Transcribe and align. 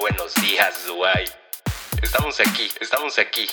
Buenos 0.00 0.34
días, 0.36 0.86
Dubai. 0.86 1.26
Estamos 2.00 2.40
aquí, 2.40 2.70
estamos 2.80 3.18
aquí. 3.18 3.46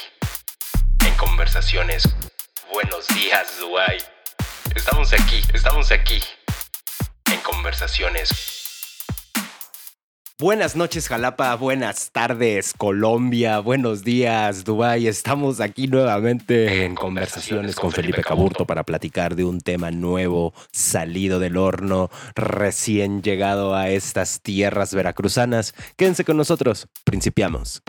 En 1.06 1.14
conversaciones. 1.16 2.04
Buenos 2.72 3.06
días, 3.10 3.60
Dubai. 3.60 3.98
Estamos 4.74 5.12
aquí, 5.12 5.42
estamos 5.54 5.92
aquí. 5.92 6.24
En 7.34 7.42
conversaciones. 7.42 8.57
Buenas 10.40 10.76
noches, 10.76 11.08
Jalapa. 11.08 11.56
Buenas 11.56 12.12
tardes, 12.12 12.76
Colombia. 12.78 13.58
Buenos 13.58 14.04
días, 14.04 14.64
Dubai. 14.64 15.08
Estamos 15.08 15.60
aquí 15.60 15.88
nuevamente 15.88 16.86
en 16.86 16.94
conversaciones 16.94 17.76
con 17.76 17.92
Felipe 17.92 18.22
Caburto 18.22 18.68
para 18.68 18.84
platicar 18.84 19.36
de 19.36 19.46
un 19.46 19.62
tema 19.62 19.90
nuevo, 19.90 20.54
salido 20.72 21.40
del 21.40 21.58
horno, 21.58 22.12
recién 22.36 23.24
llegado 23.24 23.74
a 23.74 23.90
estas 23.90 24.40
tierras 24.40 24.94
veracruzanas. 24.94 25.74
Quédense 25.96 26.24
con 26.24 26.38
nosotros. 26.38 26.88
Principiamos. 27.04 27.82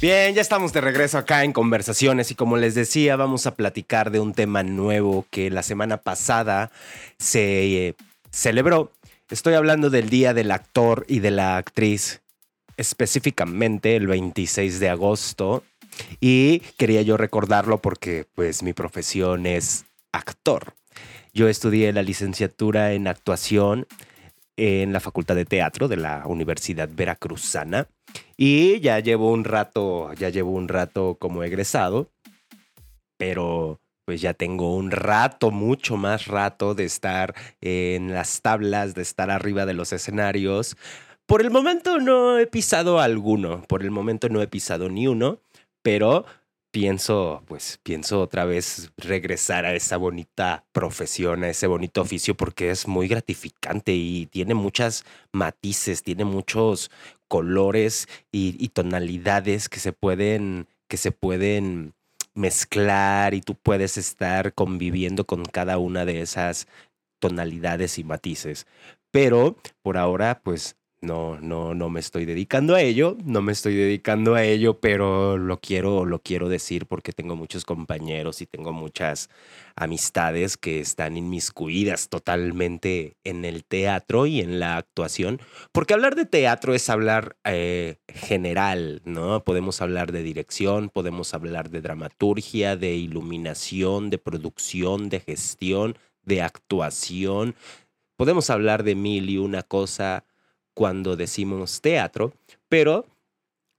Bien, 0.00 0.34
ya 0.34 0.40
estamos 0.40 0.72
de 0.72 0.80
regreso 0.80 1.18
acá 1.18 1.44
en 1.44 1.52
conversaciones 1.52 2.30
y 2.30 2.34
como 2.34 2.56
les 2.56 2.74
decía, 2.74 3.16
vamos 3.16 3.46
a 3.46 3.54
platicar 3.54 4.10
de 4.10 4.18
un 4.18 4.32
tema 4.32 4.62
nuevo 4.62 5.26
que 5.30 5.50
la 5.50 5.62
semana 5.62 5.98
pasada 5.98 6.72
se 7.18 7.88
eh, 7.88 7.94
celebró. 8.30 8.92
Estoy 9.28 9.52
hablando 9.52 9.90
del 9.90 10.08
Día 10.08 10.32
del 10.32 10.52
Actor 10.52 11.04
y 11.06 11.20
de 11.20 11.30
la 11.30 11.58
Actriz, 11.58 12.22
específicamente 12.78 13.94
el 13.94 14.06
26 14.06 14.80
de 14.80 14.88
agosto. 14.88 15.64
Y 16.18 16.60
quería 16.78 17.02
yo 17.02 17.18
recordarlo 17.18 17.82
porque 17.82 18.24
pues 18.34 18.62
mi 18.62 18.72
profesión 18.72 19.44
es 19.44 19.84
actor. 20.12 20.72
Yo 21.34 21.46
estudié 21.46 21.92
la 21.92 22.02
licenciatura 22.02 22.94
en 22.94 23.06
actuación 23.06 23.86
en 24.56 24.94
la 24.94 25.00
Facultad 25.00 25.34
de 25.34 25.44
Teatro 25.44 25.88
de 25.88 25.98
la 25.98 26.22
Universidad 26.26 26.88
Veracruzana 26.90 27.86
y 28.36 28.80
ya 28.80 29.00
llevo 29.00 29.30
un 29.30 29.44
rato, 29.44 30.12
ya 30.14 30.30
llevo 30.30 30.52
un 30.52 30.68
rato 30.68 31.16
como 31.18 31.42
egresado, 31.44 32.10
pero 33.18 33.80
pues 34.06 34.20
ya 34.20 34.34
tengo 34.34 34.74
un 34.74 34.90
rato, 34.90 35.50
mucho 35.50 35.96
más 35.96 36.26
rato 36.26 36.74
de 36.74 36.84
estar 36.84 37.34
en 37.60 38.12
las 38.12 38.42
tablas, 38.42 38.94
de 38.94 39.02
estar 39.02 39.30
arriba 39.30 39.66
de 39.66 39.74
los 39.74 39.92
escenarios. 39.92 40.76
Por 41.26 41.42
el 41.42 41.50
momento 41.50 41.98
no 41.98 42.38
he 42.38 42.46
pisado 42.46 42.98
alguno, 42.98 43.62
por 43.68 43.82
el 43.82 43.90
momento 43.90 44.28
no 44.28 44.42
he 44.42 44.48
pisado 44.48 44.88
ni 44.88 45.06
uno, 45.06 45.38
pero 45.82 46.24
pienso, 46.72 47.42
pues 47.46 47.78
pienso 47.82 48.20
otra 48.20 48.44
vez 48.44 48.90
regresar 48.96 49.64
a 49.64 49.74
esa 49.74 49.96
bonita 49.96 50.64
profesión, 50.72 51.44
a 51.44 51.50
ese 51.50 51.66
bonito 51.66 52.00
oficio, 52.00 52.36
porque 52.36 52.70
es 52.70 52.88
muy 52.88 53.06
gratificante 53.06 53.92
y 53.92 54.26
tiene 54.26 54.54
muchas 54.54 55.04
matices, 55.32 56.02
tiene 56.02 56.24
muchos 56.24 56.90
colores 57.30 58.08
y, 58.32 58.68
tonalidades 58.70 59.68
que 59.68 59.78
se 59.78 59.92
pueden, 59.92 60.66
que 60.88 60.96
se 60.96 61.12
pueden 61.12 61.94
mezclar 62.34 63.34
y 63.34 63.40
tú 63.40 63.54
puedes 63.54 63.96
estar 63.96 64.52
conviviendo 64.52 65.24
con 65.24 65.44
cada 65.44 65.78
una 65.78 66.04
de 66.04 66.22
esas 66.22 66.66
tonalidades 67.20 67.98
y 67.98 68.04
matices. 68.04 68.66
Pero 69.12 69.56
por 69.82 69.96
ahora, 69.96 70.40
pues 70.42 70.76
no, 71.02 71.38
no, 71.40 71.74
no 71.74 71.88
me 71.88 72.00
estoy 72.00 72.26
dedicando 72.26 72.74
a 72.74 72.82
ello, 72.82 73.16
no 73.24 73.40
me 73.40 73.52
estoy 73.52 73.74
dedicando 73.74 74.34
a 74.34 74.44
ello, 74.44 74.80
pero 74.80 75.38
lo 75.38 75.58
quiero, 75.58 76.04
lo 76.04 76.18
quiero 76.18 76.48
decir 76.48 76.86
porque 76.86 77.12
tengo 77.12 77.36
muchos 77.36 77.64
compañeros 77.64 78.42
y 78.42 78.46
tengo 78.46 78.72
muchas 78.72 79.30
amistades 79.76 80.58
que 80.58 80.80
están 80.80 81.16
inmiscuidas 81.16 82.10
totalmente 82.10 83.16
en 83.24 83.46
el 83.46 83.64
teatro 83.64 84.26
y 84.26 84.40
en 84.40 84.60
la 84.60 84.76
actuación, 84.76 85.40
porque 85.72 85.94
hablar 85.94 86.16
de 86.16 86.26
teatro 86.26 86.74
es 86.74 86.90
hablar 86.90 87.36
eh, 87.44 87.96
general, 88.08 89.00
¿no? 89.06 89.42
Podemos 89.42 89.80
hablar 89.80 90.12
de 90.12 90.22
dirección, 90.22 90.90
podemos 90.90 91.32
hablar 91.32 91.70
de 91.70 91.80
dramaturgia, 91.80 92.76
de 92.76 92.94
iluminación, 92.94 94.10
de 94.10 94.18
producción, 94.18 95.08
de 95.08 95.20
gestión, 95.20 95.96
de 96.24 96.42
actuación, 96.42 97.54
podemos 98.16 98.50
hablar 98.50 98.82
de 98.84 98.94
mil 98.94 99.30
y 99.30 99.38
una 99.38 99.62
cosa 99.62 100.24
cuando 100.74 101.16
decimos 101.16 101.80
teatro, 101.80 102.32
pero 102.68 103.06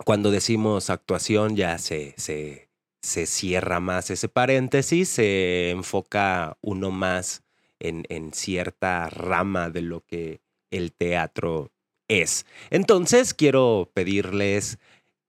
cuando 0.06 0.32
decimos 0.32 0.90
actuación 0.90 1.56
ya 1.56 1.78
se, 1.78 2.14
se, 2.18 2.70
se 3.02 3.26
cierra 3.26 3.80
más 3.80 4.10
ese 4.10 4.30
paréntesis, 4.30 5.10
se 5.10 5.72
enfoca 5.72 6.58
uno 6.62 6.92
más 6.92 7.44
en, 7.80 8.04
en 8.10 8.34
cierta 8.34 9.10
rama 9.10 9.70
de 9.70 9.82
lo 9.82 10.02
que 10.02 10.42
el 10.70 10.92
teatro 10.92 11.72
es. 12.08 12.46
Entonces 12.70 13.34
quiero 13.34 13.90
pedirles 13.94 14.80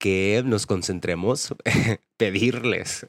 que 0.03 0.41
nos 0.45 0.65
concentremos, 0.65 1.55
pedirles. 2.17 3.07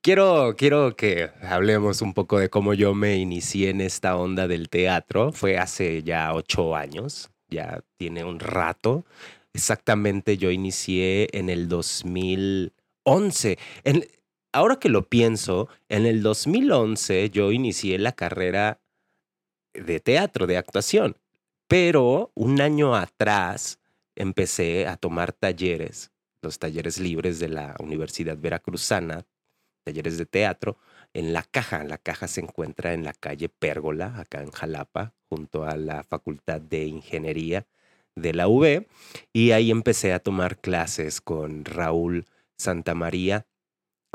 Quiero, 0.00 0.54
quiero 0.56 0.94
que 0.94 1.30
hablemos 1.42 2.02
un 2.02 2.14
poco 2.14 2.38
de 2.38 2.48
cómo 2.48 2.72
yo 2.72 2.94
me 2.94 3.16
inicié 3.16 3.70
en 3.70 3.80
esta 3.80 4.16
onda 4.16 4.46
del 4.46 4.68
teatro. 4.68 5.32
Fue 5.32 5.58
hace 5.58 6.04
ya 6.04 6.32
ocho 6.32 6.76
años, 6.76 7.29
ya 7.50 7.82
tiene 7.96 8.24
un 8.24 8.40
rato. 8.40 9.04
Exactamente, 9.52 10.36
yo 10.36 10.50
inicié 10.50 11.28
en 11.32 11.50
el 11.50 11.68
2011. 11.68 13.58
En, 13.84 14.06
ahora 14.52 14.76
que 14.76 14.88
lo 14.88 15.08
pienso, 15.08 15.68
en 15.88 16.06
el 16.06 16.22
2011 16.22 17.30
yo 17.30 17.52
inicié 17.52 17.98
la 17.98 18.12
carrera 18.12 18.80
de 19.74 20.00
teatro, 20.00 20.46
de 20.46 20.56
actuación, 20.56 21.16
pero 21.68 22.32
un 22.34 22.60
año 22.60 22.94
atrás 22.94 23.78
empecé 24.16 24.86
a 24.86 24.96
tomar 24.96 25.32
talleres, 25.32 26.10
los 26.42 26.58
talleres 26.58 26.98
libres 26.98 27.38
de 27.38 27.48
la 27.48 27.76
Universidad 27.78 28.36
Veracruzana, 28.36 29.26
talleres 29.84 30.18
de 30.18 30.26
teatro, 30.26 30.76
en 31.14 31.32
la 31.32 31.42
caja. 31.42 31.84
La 31.84 31.98
caja 31.98 32.28
se 32.28 32.40
encuentra 32.40 32.92
en 32.92 33.04
la 33.04 33.12
calle 33.12 33.48
Pérgola, 33.48 34.18
acá 34.18 34.42
en 34.42 34.50
Jalapa, 34.50 35.14
junto 35.28 35.64
a 35.64 35.76
la 35.76 36.02
Facultad 36.04 36.60
de 36.60 36.86
Ingeniería 36.86 37.66
de 38.16 38.34
la 38.34 38.48
UB. 38.48 38.86
Y 39.32 39.52
ahí 39.52 39.70
empecé 39.70 40.12
a 40.12 40.20
tomar 40.20 40.58
clases 40.58 41.20
con 41.20 41.64
Raúl 41.64 42.26
Santamaría, 42.58 43.46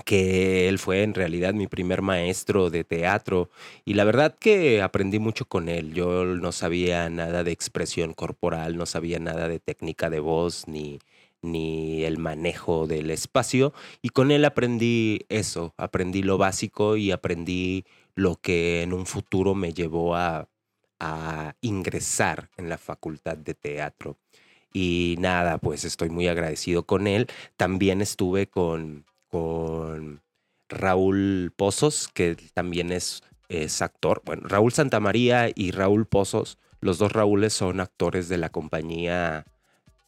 que 0.06 0.68
él 0.68 0.78
fue 0.78 1.04
en 1.04 1.14
realidad 1.14 1.54
mi 1.54 1.68
primer 1.68 2.02
maestro 2.02 2.70
de 2.70 2.84
teatro 2.84 3.50
y 3.86 3.94
la 3.94 4.04
verdad 4.04 4.36
que 4.38 4.82
aprendí 4.82 5.20
mucho 5.20 5.46
con 5.46 5.70
él. 5.70 5.94
Yo 5.94 6.26
no 6.26 6.52
sabía 6.52 7.10
nada 7.10 7.44
de 7.46 7.52
expresión 7.52 8.14
corporal, 8.14 8.78
no 8.78 8.86
sabía 8.86 9.20
nada 9.20 9.48
de 9.48 9.60
técnica 9.60 10.10
de 10.10 10.20
voz 10.20 10.68
ni, 10.68 11.00
ni 11.46 12.04
el 12.04 12.18
manejo 12.18 12.88
del 12.88 13.12
espacio. 13.12 13.74
Y 14.02 14.10
con 14.10 14.32
él 14.32 14.46
aprendí 14.46 15.26
eso, 15.30 15.74
aprendí 15.78 16.24
lo 16.24 16.38
básico 16.38 16.98
y 16.98 17.12
aprendí 17.12 17.86
lo 18.16 18.36
que 18.36 18.82
en 18.82 18.94
un 18.94 19.06
futuro 19.06 19.56
me 19.56 19.74
llevó 19.74 20.16
a, 20.16 20.48
ingresar 21.62 22.50
en 22.58 22.68
la 22.68 22.80
facultad 22.80 23.38
de 23.38 23.54
teatro. 23.54 24.18
Y 24.74 25.16
nada, 25.20 25.60
pues 25.60 25.86
estoy 25.86 26.10
muy 26.10 26.28
agradecido 26.28 26.84
con 26.84 27.06
él. 27.06 27.28
También 27.58 28.02
estuve 28.02 28.48
con, 28.48 29.06
con 29.28 30.24
Raúl 30.68 31.54
Pozos, 31.56 32.08
que 32.08 32.36
también 32.54 32.92
es, 32.92 33.22
es 33.50 33.84
actor. 33.84 34.24
Bueno, 34.26 34.44
Raúl 34.48 34.74
Santamaría 34.74 35.52
y 35.54 35.72
Raúl 35.72 36.08
Pozos, 36.08 36.58
los 36.80 36.98
dos 36.98 37.12
Raúles 37.12 37.54
son 37.54 37.80
actores 37.80 38.28
de 38.28 38.38
la 38.38 38.50
compañía 38.50 39.46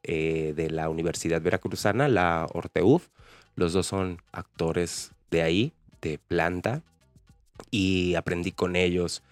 eh, 0.03 0.53
de 0.55 0.69
la 0.69 0.89
Universidad 0.89 1.41
Veracruzana, 1.41 2.07
la 2.07 2.47
Orteuf. 2.53 3.07
Los 3.55 3.73
dos 3.73 3.88
son 3.88 4.21
actores 4.31 5.11
de 5.31 5.41
ahí, 5.41 5.73
de 6.01 6.19
planta, 6.19 6.83
y 7.71 8.15
aprendí 8.15 8.51
con 8.51 8.75
ellos. 8.75 9.23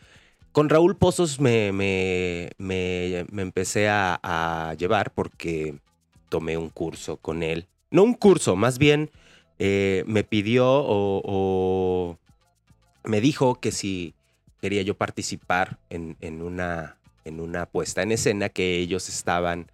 Con 0.52 0.70
Raúl 0.70 0.96
Pozos 0.96 1.40
me, 1.40 1.72
me, 1.72 2.50
me, 2.58 3.42
empecé 3.42 3.90
a, 3.90 4.74
llevar 4.78 5.12
porque 5.14 5.76
tomé 6.30 6.58
un 6.58 6.70
curso 6.70 7.18
con 7.18 7.44
él. 7.44 7.68
No 7.92 8.04
un 8.04 8.14
curso, 8.14 8.56
más 8.56 8.78
bien 8.78 9.12
eh, 9.60 10.04
me 10.08 10.24
pidió 10.24 10.66
o, 10.68 12.18
me 13.04 13.22
dijo 13.22 13.56
que 13.56 13.72
si 13.72 14.14
quería 14.62 14.82
yo 14.82 14.96
participar 14.96 15.78
en, 15.90 16.18
en, 16.22 16.42
una, 16.42 16.98
en 17.26 17.40
una 17.40 17.66
puesta 17.66 18.02
en 18.02 18.12
escena 18.14 18.50
que 18.50 18.80
ellos 18.80 19.10
estaban 19.10 19.68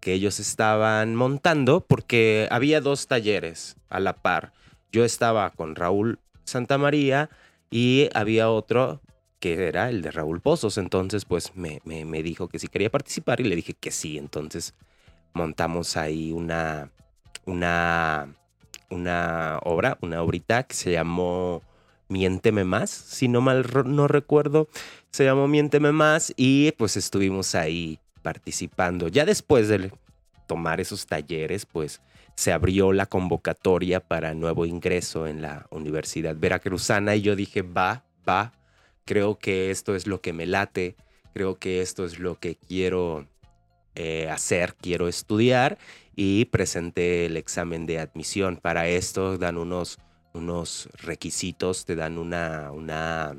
que 0.00 0.14
ellos 0.14 0.40
estaban 0.40 1.14
montando 1.14 1.82
porque 1.82 2.48
había 2.50 2.80
dos 2.80 3.06
talleres 3.06 3.76
a 3.88 4.00
la 4.00 4.14
par. 4.14 4.52
Yo 4.92 5.04
estaba 5.04 5.50
con 5.50 5.76
Raúl 5.76 6.18
Santamaría 6.44 7.30
y 7.70 8.08
había 8.14 8.50
otro 8.50 9.00
que 9.38 9.66
era 9.68 9.88
el 9.88 10.02
de 10.02 10.10
Raúl 10.10 10.40
Pozos. 10.40 10.78
Entonces, 10.78 11.24
pues 11.24 11.54
me, 11.54 11.80
me, 11.84 12.22
dijo 12.22 12.48
que 12.48 12.58
sí 12.58 12.68
quería 12.68 12.90
participar 12.90 13.40
y 13.40 13.44
le 13.44 13.56
dije 13.56 13.74
que 13.74 13.90
sí. 13.90 14.18
Entonces 14.18 14.74
montamos 15.32 15.96
ahí 15.96 16.32
una, 16.32 16.90
una, 17.46 18.34
una 18.90 19.58
obra, 19.62 19.98
una 20.02 20.22
obrita 20.22 20.64
que 20.64 20.74
se 20.74 20.92
llamó 20.92 21.62
Miénteme 22.08 22.64
Más, 22.64 22.90
si 22.90 23.28
no 23.28 23.40
mal 23.40 23.64
no 23.86 24.08
recuerdo, 24.08 24.68
se 25.10 25.24
llamó 25.24 25.46
Miénteme 25.46 25.92
Más 25.92 26.32
y 26.36 26.72
pues 26.72 26.96
estuvimos 26.96 27.54
ahí 27.54 28.00
participando. 28.22 29.08
Ya 29.08 29.24
después 29.24 29.68
de 29.68 29.92
tomar 30.46 30.80
esos 30.80 31.06
talleres, 31.06 31.66
pues 31.66 32.00
se 32.34 32.52
abrió 32.52 32.92
la 32.92 33.06
convocatoria 33.06 34.00
para 34.00 34.34
nuevo 34.34 34.66
ingreso 34.66 35.26
en 35.26 35.42
la 35.42 35.66
Universidad 35.70 36.36
Veracruzana 36.36 37.14
y 37.14 37.22
yo 37.22 37.36
dije, 37.36 37.62
va, 37.62 38.04
va, 38.28 38.52
creo 39.04 39.38
que 39.38 39.70
esto 39.70 39.94
es 39.94 40.06
lo 40.06 40.20
que 40.20 40.32
me 40.32 40.46
late, 40.46 40.96
creo 41.34 41.58
que 41.58 41.82
esto 41.82 42.04
es 42.04 42.18
lo 42.18 42.38
que 42.38 42.56
quiero 42.56 43.26
eh, 43.94 44.28
hacer, 44.30 44.74
quiero 44.80 45.08
estudiar 45.08 45.78
y 46.16 46.46
presenté 46.46 47.26
el 47.26 47.36
examen 47.36 47.86
de 47.86 47.98
admisión. 47.98 48.56
Para 48.56 48.88
esto 48.88 49.36
dan 49.36 49.56
unos, 49.56 49.98
unos 50.32 50.88
requisitos, 50.94 51.84
te 51.84 51.94
dan 51.94 52.18
una, 52.18 52.72
una, 52.72 53.36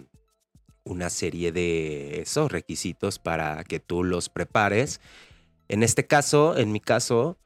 una 0.83 1.10
serie 1.10 1.51
de 1.51 2.22
esos 2.22 2.51
requisitos 2.51 3.19
para 3.19 3.63
que 3.63 3.80
tú 3.80 4.04
los 4.04 4.30
prepares. 4.30 5.01
En 5.69 5.83
este 5.83 6.07
caso, 6.07 6.57
en 6.57 6.72
mi 6.72 6.80
caso, 6.80 7.38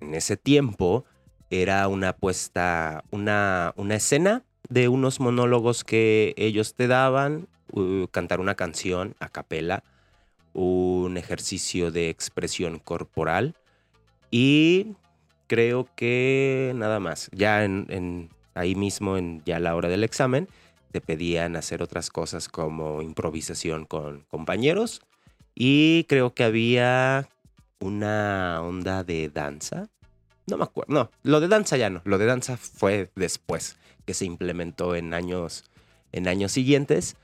en 0.00 0.14
ese 0.14 0.36
tiempo, 0.36 1.04
era 1.50 1.86
una 1.88 2.12
puesta, 2.14 3.04
una, 3.10 3.72
una 3.76 3.96
escena 3.96 4.44
de 4.68 4.88
unos 4.88 5.20
monólogos 5.20 5.84
que 5.84 6.34
ellos 6.36 6.74
te 6.74 6.86
daban, 6.86 7.48
cantar 8.10 8.40
una 8.40 8.54
canción 8.54 9.14
a 9.20 9.28
capela, 9.28 9.84
un 10.52 11.16
ejercicio 11.16 11.90
de 11.90 12.08
expresión 12.08 12.78
corporal 12.78 13.54
y 14.30 14.94
creo 15.46 15.88
que 15.96 16.72
nada 16.76 17.00
más. 17.00 17.28
Ya 17.32 17.64
en, 17.64 18.30
ahí 18.54 18.74
mismo, 18.74 19.16
en 19.16 19.42
ya 19.44 19.58
la 19.58 19.74
hora 19.74 19.88
del 19.88 20.04
examen, 20.04 20.48
te 20.90 21.00
pedían 21.00 21.56
hacer 21.56 21.82
otras 21.82 22.10
cosas 22.10 22.48
como 22.48 23.02
improvisación 23.02 23.84
con 23.84 24.24
compañeros 24.30 25.02
y 25.54 26.04
creo 26.08 26.34
que 26.34 26.44
había 26.44 27.28
una 27.80 28.60
onda 28.62 29.04
de 29.04 29.28
danza. 29.28 29.88
No 30.46 30.56
me 30.56 30.64
acuerdo, 30.64 30.92
no, 30.92 31.10
lo 31.22 31.40
de 31.40 31.48
danza 31.48 31.76
ya 31.76 31.90
no, 31.90 32.02
lo 32.04 32.18
de 32.18 32.26
danza 32.26 32.56
fue 32.56 33.10
después 33.14 33.76
que 34.04 34.14
se 34.14 34.24
implementó 34.24 34.96
en 34.96 35.14
años, 35.14 35.64
en 36.12 36.28
años 36.28 36.52
siguientes. 36.52 37.16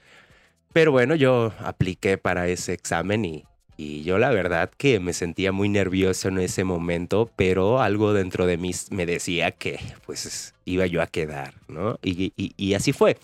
Pero 0.73 0.93
bueno, 0.93 1.15
yo 1.15 1.53
apliqué 1.61 2.19
para 2.19 2.49
ese 2.49 2.75
examen 2.75 3.25
y, 3.25 3.45
y 3.77 4.03
yo 4.05 4.19
la 4.19 4.31
verdad 4.31 4.71
que 4.77 5.01
me 5.01 5.13
sentía 5.13 5.53
muy 5.53 5.69
nervioso 5.69 6.29
en 6.29 6.39
ese 6.39 6.65
momento, 6.65 7.31
pero 7.37 7.81
algo 7.81 8.15
dentro 8.15 8.47
de 8.47 8.57
mí 8.57 8.73
me 8.91 9.05
decía 9.05 9.51
que 9.53 9.79
pues 10.07 10.55
iba 10.65 10.87
yo 10.87 11.03
a 11.03 11.07
quedar, 11.07 11.55
¿no? 11.69 11.99
Y, 12.03 12.33
y, 12.37 12.75
así 12.75 12.93
fue. 12.93 13.19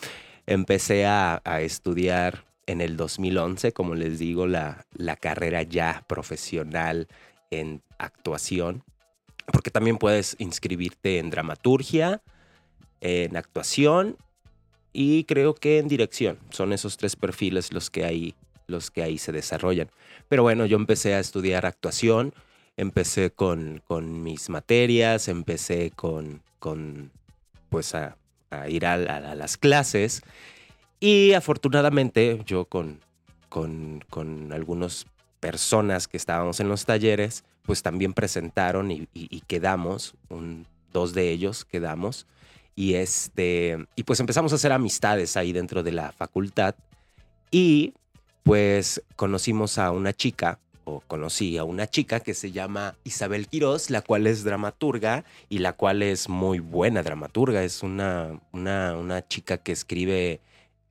Empecé 0.46 1.06
a, 1.06 1.40
estudiar 1.60 2.44
en 2.66 2.80
el 2.80 2.96
2011, 2.96 3.72
como 3.72 3.94
les 3.94 4.18
digo, 4.18 4.46
la, 4.46 4.86
la 4.94 5.16
carrera 5.16 5.62
ya 5.62 6.04
profesional 6.06 7.08
en 7.50 7.82
actuación, 7.98 8.82
porque 9.52 9.70
también 9.70 9.98
puedes 9.98 10.36
inscribirte 10.38 11.18
en 11.18 11.30
dramaturgia, 11.30 12.22
en 13.00 13.36
actuación 13.36 14.16
y 14.92 15.24
creo 15.24 15.54
que 15.54 15.78
en 15.78 15.88
dirección. 15.88 16.38
Son 16.50 16.72
esos 16.72 16.96
tres 16.96 17.16
perfiles 17.16 17.72
los 17.72 17.90
que 17.90 18.04
ahí, 18.04 18.34
los 18.66 18.90
que 18.90 19.02
ahí 19.02 19.18
se 19.18 19.32
desarrollan. 19.32 19.90
Pero 20.28 20.42
bueno, 20.42 20.66
yo 20.66 20.76
empecé 20.76 21.14
a 21.14 21.20
estudiar 21.20 21.66
actuación, 21.66 22.34
empecé 22.76 23.30
con, 23.30 23.82
con 23.86 24.22
mis 24.22 24.48
materias, 24.48 25.28
empecé 25.28 25.90
con, 25.90 26.42
con 26.58 27.10
pues 27.70 27.94
a, 27.94 28.16
ir 28.68 28.86
a, 28.86 28.96
las 29.34 29.56
clases 29.56 30.22
y 31.00 31.32
afortunadamente 31.32 32.42
yo 32.46 32.64
con, 32.64 33.00
con, 33.48 34.04
con 34.08 34.52
algunas 34.52 35.06
personas 35.40 36.06
que 36.06 36.16
estábamos 36.16 36.60
en 36.60 36.68
los 36.68 36.84
talleres, 36.84 37.44
pues 37.64 37.82
también 37.82 38.12
presentaron 38.12 38.90
y, 38.90 39.40
quedamos, 39.48 40.14
dos 40.92 41.14
de 41.14 41.30
ellos 41.30 41.64
quedamos 41.64 42.26
y, 42.76 42.94
este, 42.94 43.84
y 43.96 44.04
pues 44.04 44.20
empezamos 44.20 44.52
a 44.52 44.56
hacer 44.56 44.72
amistades 44.72 45.36
ahí 45.36 45.52
dentro 45.52 45.82
de 45.82 45.92
la 45.92 46.12
facultad. 46.12 46.74
Y 47.50 47.92
pues 48.44 49.02
conocimos 49.16 49.78
a 49.78 49.90
una 49.90 50.12
chica, 50.12 50.58
o 50.84 51.00
conocí 51.00 51.58
a 51.58 51.64
una 51.64 51.86
chica 51.86 52.20
que 52.20 52.34
se 52.34 52.52
llama 52.52 52.96
Isabel 53.04 53.48
Quiroz, 53.48 53.90
la 53.90 54.02
cual 54.02 54.26
es 54.26 54.44
dramaturga 54.44 55.24
y 55.48 55.58
la 55.58 55.72
cual 55.72 56.02
es 56.02 56.28
muy 56.28 56.58
buena 56.58 57.02
dramaturga. 57.02 57.62
Es 57.62 57.82
una, 57.82 58.40
una, 58.52 58.96
una 58.96 59.26
chica 59.26 59.58
que 59.58 59.72
escribe 59.72 60.40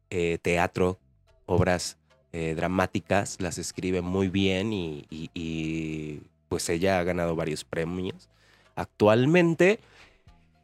eh, 0.10 0.38
teatro, 0.42 1.00
obras 1.46 1.98
eh, 2.34 2.54
dramáticas, 2.56 3.38
las 3.40 3.58
escribe 3.58 4.02
muy 4.02 4.30
bien 4.30 4.74
y, 4.74 5.06
y 5.10 6.22
pues 6.50 6.70
ella 6.70 7.00
ha 7.00 7.04
ganado 7.04 7.36
varios 7.36 7.64
premios. 7.64 8.30
Actualmente 8.76 9.80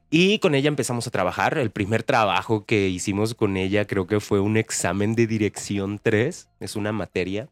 y 0.10 0.40
con 0.40 0.56
ella 0.56 0.70
empezamos 0.70 1.06
a 1.08 1.12
trabajar. 1.12 1.58
El 1.58 1.70
primer 1.70 2.04
trabajo 2.04 2.66
que 2.66 2.88
hicimos 2.88 3.34
con 3.34 3.58
ella 3.58 3.86
creo 3.86 4.08
que 4.08 4.20
fue 4.20 4.40
un 4.40 4.56
examen 4.56 5.16
de 5.16 5.28
dirección 5.28 6.00
3. 6.02 6.48
Es 6.62 6.76
una 6.76 6.94
materia. 6.94 7.50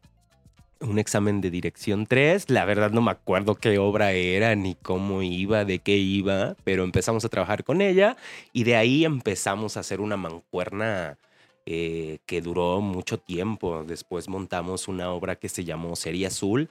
Un 0.80 0.98
examen 0.98 1.40
de 1.40 1.50
dirección 1.50 2.06
3. 2.06 2.50
La 2.50 2.64
verdad 2.64 2.90
no 2.90 3.00
me 3.00 3.10
acuerdo 3.10 3.54
qué 3.54 3.78
obra 3.78 4.12
era, 4.12 4.54
ni 4.54 4.74
cómo 4.74 5.22
iba, 5.22 5.64
de 5.64 5.78
qué 5.78 5.96
iba, 5.96 6.54
pero 6.64 6.84
empezamos 6.84 7.24
a 7.24 7.28
trabajar 7.28 7.64
con 7.64 7.80
ella 7.80 8.16
y 8.52 8.64
de 8.64 8.76
ahí 8.76 9.04
empezamos 9.04 9.76
a 9.76 9.80
hacer 9.80 10.00
una 10.00 10.16
mancuerna 10.16 11.18
eh, 11.64 12.18
que 12.26 12.42
duró 12.42 12.80
mucho 12.80 13.18
tiempo. 13.18 13.84
Después 13.86 14.28
montamos 14.28 14.86
una 14.88 15.10
obra 15.10 15.36
que 15.36 15.48
se 15.48 15.64
llamó 15.64 15.96
Serie 15.96 16.26
Azul, 16.26 16.68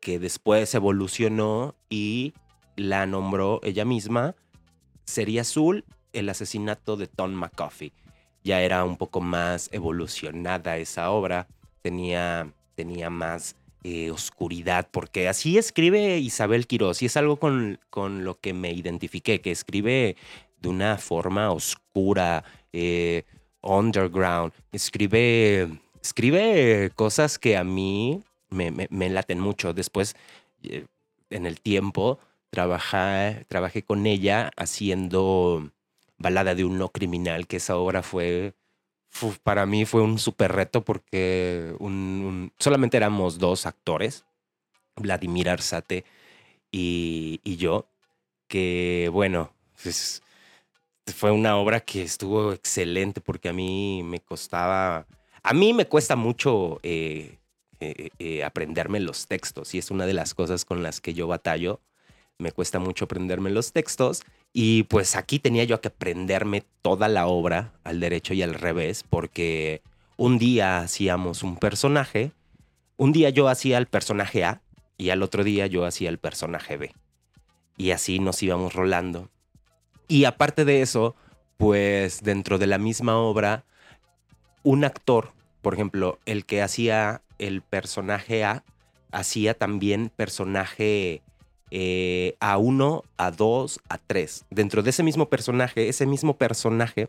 que 0.00 0.18
después 0.18 0.74
evolucionó 0.74 1.74
y 1.90 2.32
la 2.76 3.06
nombró 3.06 3.60
ella 3.62 3.84
misma 3.84 4.34
Sería 5.04 5.42
Azul, 5.42 5.84
el 6.12 6.28
asesinato 6.28 6.96
de 6.96 7.06
Tom 7.06 7.32
McCoffey. 7.32 7.92
Ya 8.42 8.62
era 8.62 8.84
un 8.84 8.96
poco 8.96 9.20
más 9.20 9.68
evolucionada 9.72 10.78
esa 10.78 11.10
obra, 11.10 11.46
tenía, 11.82 12.52
tenía 12.74 13.10
más 13.10 13.56
eh, 13.82 14.10
oscuridad, 14.10 14.88
porque 14.90 15.28
así 15.28 15.58
escribe 15.58 16.18
Isabel 16.18 16.66
Quiroz 16.66 17.02
y 17.02 17.06
es 17.06 17.16
algo 17.16 17.36
con, 17.36 17.78
con, 17.90 18.24
lo 18.24 18.38
que 18.40 18.54
me 18.54 18.72
identifiqué, 18.72 19.40
que 19.40 19.50
escribe 19.50 20.16
de 20.60 20.68
una 20.68 20.96
forma 20.96 21.50
oscura, 21.50 22.44
eh, 22.72 23.24
underground, 23.60 24.52
escribe, 24.72 25.68
escribe 26.02 26.90
cosas 26.94 27.38
que 27.38 27.56
a 27.56 27.64
mí 27.64 28.22
me, 28.50 28.70
me 28.70 29.10
laten 29.10 29.40
mucho. 29.40 29.74
Después, 29.74 30.16
eh, 30.62 30.86
en 31.30 31.46
el 31.46 31.60
tiempo, 31.60 32.18
trabajé, 32.50 33.44
trabajé 33.48 33.82
con 33.82 34.06
ella 34.06 34.50
haciendo 34.56 35.70
Balada 36.16 36.54
de 36.54 36.64
un 36.64 36.78
no 36.78 36.88
criminal, 36.90 37.46
que 37.46 37.56
esa 37.56 37.76
obra 37.76 38.02
fue, 38.02 38.54
para 39.42 39.66
mí 39.66 39.84
fue 39.84 40.02
un 40.02 40.18
súper 40.18 40.52
reto 40.52 40.84
porque 40.84 41.74
solamente 42.58 42.96
éramos 42.96 43.38
dos 43.38 43.66
actores, 43.66 44.24
Vladimir 44.96 45.48
Arzate 45.48 46.04
y, 46.70 47.56
yo, 47.56 47.86
que 48.48 49.08
bueno, 49.12 49.52
pues, 49.82 50.22
fue 51.14 51.30
una 51.30 51.56
obra 51.56 51.80
que 51.80 52.02
estuvo 52.02 52.52
excelente 52.52 53.20
porque 53.20 53.48
a 53.48 53.52
mí 53.52 54.02
me 54.04 54.20
costaba, 54.20 55.06
a 55.42 55.54
mí 55.54 55.72
me 55.72 55.86
cuesta 55.86 56.16
mucho 56.16 56.80
eh, 56.82 57.38
eh, 57.80 58.10
eh, 58.18 58.44
aprenderme 58.44 59.00
los 59.00 59.26
textos 59.26 59.74
y 59.74 59.78
es 59.78 59.90
una 59.90 60.06
de 60.06 60.14
las 60.14 60.34
cosas 60.34 60.64
con 60.64 60.82
las 60.82 61.00
que 61.00 61.14
yo 61.14 61.26
batallo. 61.26 61.80
Me 62.38 62.50
cuesta 62.50 62.80
mucho 62.80 63.04
aprenderme 63.04 63.50
los 63.50 63.72
textos 63.72 64.24
y 64.56 64.84
pues 64.84 65.16
aquí 65.16 65.40
tenía 65.40 65.64
yo 65.64 65.80
que 65.80 65.88
aprenderme 65.88 66.62
toda 66.80 67.08
la 67.08 67.26
obra 67.26 67.72
al 67.82 67.98
derecho 67.98 68.34
y 68.34 68.42
al 68.42 68.54
revés 68.54 69.02
porque 69.02 69.82
un 70.16 70.38
día 70.38 70.78
hacíamos 70.78 71.42
un 71.42 71.56
personaje, 71.56 72.30
un 72.96 73.10
día 73.10 73.30
yo 73.30 73.48
hacía 73.48 73.78
el 73.78 73.86
personaje 73.86 74.44
A 74.44 74.62
y 74.96 75.10
al 75.10 75.24
otro 75.24 75.42
día 75.42 75.66
yo 75.66 75.84
hacía 75.84 76.08
el 76.08 76.18
personaje 76.18 76.76
B. 76.76 76.94
Y 77.76 77.90
así 77.90 78.20
nos 78.20 78.40
íbamos 78.44 78.74
rolando. 78.74 79.28
Y 80.06 80.24
aparte 80.24 80.64
de 80.64 80.82
eso, 80.82 81.16
pues 81.56 82.22
dentro 82.22 82.56
de 82.56 82.68
la 82.68 82.78
misma 82.78 83.16
obra, 83.16 83.64
un 84.62 84.84
actor, 84.84 85.32
por 85.62 85.74
ejemplo, 85.74 86.20
el 86.26 86.44
que 86.44 86.62
hacía 86.62 87.22
el 87.40 87.60
personaje 87.60 88.44
A, 88.44 88.62
hacía 89.10 89.54
también 89.54 90.12
personaje 90.14 91.22
eh, 91.76 92.36
a 92.38 92.56
uno, 92.56 93.02
a 93.16 93.32
dos, 93.32 93.80
a 93.88 93.98
tres. 93.98 94.44
Dentro 94.48 94.84
de 94.84 94.90
ese 94.90 95.02
mismo 95.02 95.28
personaje, 95.28 95.88
ese 95.88 96.06
mismo 96.06 96.36
personaje, 96.36 97.08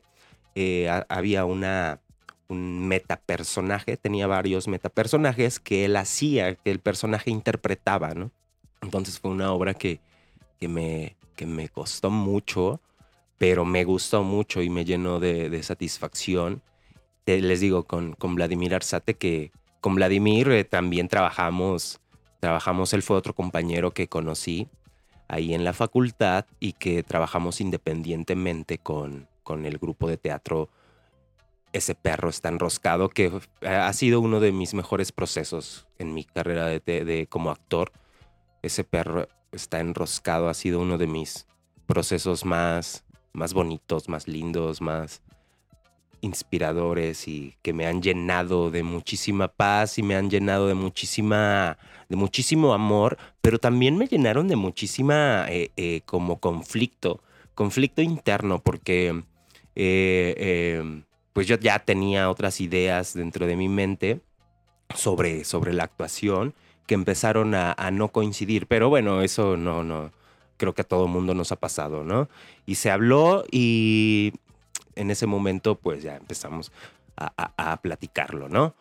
eh, 0.55 0.89
había 1.07 1.45
una, 1.45 1.99
un 2.47 2.87
metapersonaje, 2.87 3.95
tenía 3.95 4.25
varios 4.25 4.67
metapersonajes 4.67 5.59
que 5.59 5.85
él 5.85 5.95
hacía, 5.95 6.55
que 6.55 6.71
el 6.71 6.79
personaje 6.79 7.29
interpretaba, 7.29 8.15
¿no? 8.15 8.31
Entonces 8.81 9.19
fue 9.19 9.29
una 9.29 9.53
obra 9.53 9.75
que, 9.75 9.99
que, 10.59 10.67
me, 10.67 11.15
que 11.35 11.45
me 11.45 11.69
costó 11.69 12.09
mucho, 12.09 12.81
pero 13.37 13.65
me 13.65 13.83
gustó 13.83 14.23
mucho 14.23 14.63
y 14.63 14.71
me 14.71 14.83
llenó 14.83 15.19
de, 15.19 15.61
satisfacción. 15.61 16.63
les 17.27 17.59
digo, 17.59 17.83
con, 17.83 18.13
con 18.13 18.33
Vladimir 18.33 18.73
Arzate, 18.73 19.13
que 19.13 19.51
con 19.79 19.93
Vladimir 19.93 20.49
eh, 20.49 20.63
también 20.63 21.07
trabajamos, 21.07 21.99
trabajamos, 22.45 22.93
él 22.93 23.01
fue 23.01 23.17
otro 23.17 23.33
compañero 23.33 23.89
que 23.89 24.07
conocí 24.07 24.67
ahí 25.27 25.55
en 25.55 25.63
la 25.63 25.73
facultad 25.73 26.45
y 26.59 26.73
que 26.73 27.01
trabajamos 27.01 27.59
independientemente 27.59 28.77
con, 28.77 29.27
con 29.41 29.65
el 29.65 29.79
grupo 29.79 30.07
de 30.07 30.17
teatro 30.17 30.69
ese 31.73 31.95
perro 31.95 32.29
está 32.29 32.49
enroscado, 32.49 33.09
que 33.09 33.31
ha 33.67 33.91
sido 33.93 34.21
uno 34.21 34.39
de 34.39 34.51
mis 34.51 34.75
mejores 34.75 35.11
procesos 35.11 35.87
en 35.97 36.13
mi 36.13 36.23
carrera 36.23 36.67
de, 36.67 37.27
como 37.31 37.49
actor. 37.49 37.91
Ese 38.61 38.83
perro 38.83 39.27
está 39.51 39.79
enroscado, 39.79 40.47
ha 40.47 40.53
sido 40.53 40.79
uno 40.79 40.99
de 40.99 41.07
mis 41.07 41.47
procesos 41.87 42.45
más, 42.45 43.05
más 43.33 43.55
bonitos, 43.55 44.07
más 44.07 44.27
lindos, 44.27 44.81
más 44.81 45.23
inspiradores 46.25 47.27
y 47.27 47.55
que 47.61 47.73
me 47.73 47.85
han 47.85 48.01
llenado 48.01 48.71
de 48.71 48.83
muchísima 48.83 49.47
paz 49.47 49.97
y 49.97 50.03
me 50.03 50.15
han 50.15 50.29
llenado 50.29 50.67
de 50.67 50.73
muchísima, 50.73 51.77
de 52.09 52.15
muchísimo 52.15 52.73
amor, 52.73 53.17
pero 53.41 53.59
también 53.59 53.97
me 53.97 54.07
llenaron 54.07 54.47
de 54.47 54.55
muchísima 54.55 55.45
eh, 55.49 55.71
eh, 55.77 56.01
como 56.05 56.39
conflicto, 56.39 57.21
conflicto 57.53 58.01
interno, 58.01 58.59
porque 58.59 59.23
pues 61.33 61.47
yo 61.47 61.57
ya 61.57 61.79
tenía 61.79 62.29
otras 62.29 62.61
ideas 62.61 63.13
dentro 63.13 63.45
de 63.45 63.57
mi 63.57 63.67
mente 63.67 64.21
sobre, 64.93 65.43
sobre 65.43 65.73
la 65.73 65.83
actuación 65.83 66.53
que 66.85 66.95
empezaron 66.95 67.55
a, 67.55 67.75
no 67.91 68.09
coincidir. 68.09 68.67
Pero 68.67 68.89
bueno, 68.89 69.21
eso 69.21 69.57
no, 69.57 69.83
no, 69.83 70.11
creo 70.57 70.73
que 70.73 70.81
a 70.81 70.87
todo 70.87 71.07
mundo 71.07 71.33
nos 71.33 71.51
ha 71.51 71.55
pasado, 71.57 72.03
¿no? 72.03 72.29
Y 72.65 72.75
se 72.75 72.91
habló 72.91 73.43
y 73.51 74.33
en 74.95 75.11
ese 75.11 75.25
momento 75.25 75.75
pues 75.75 76.03
ya 76.03 76.15
empezamos 76.15 76.71
a, 77.17 77.79
platicarlo, 77.81 78.49
¿no? 78.49 78.75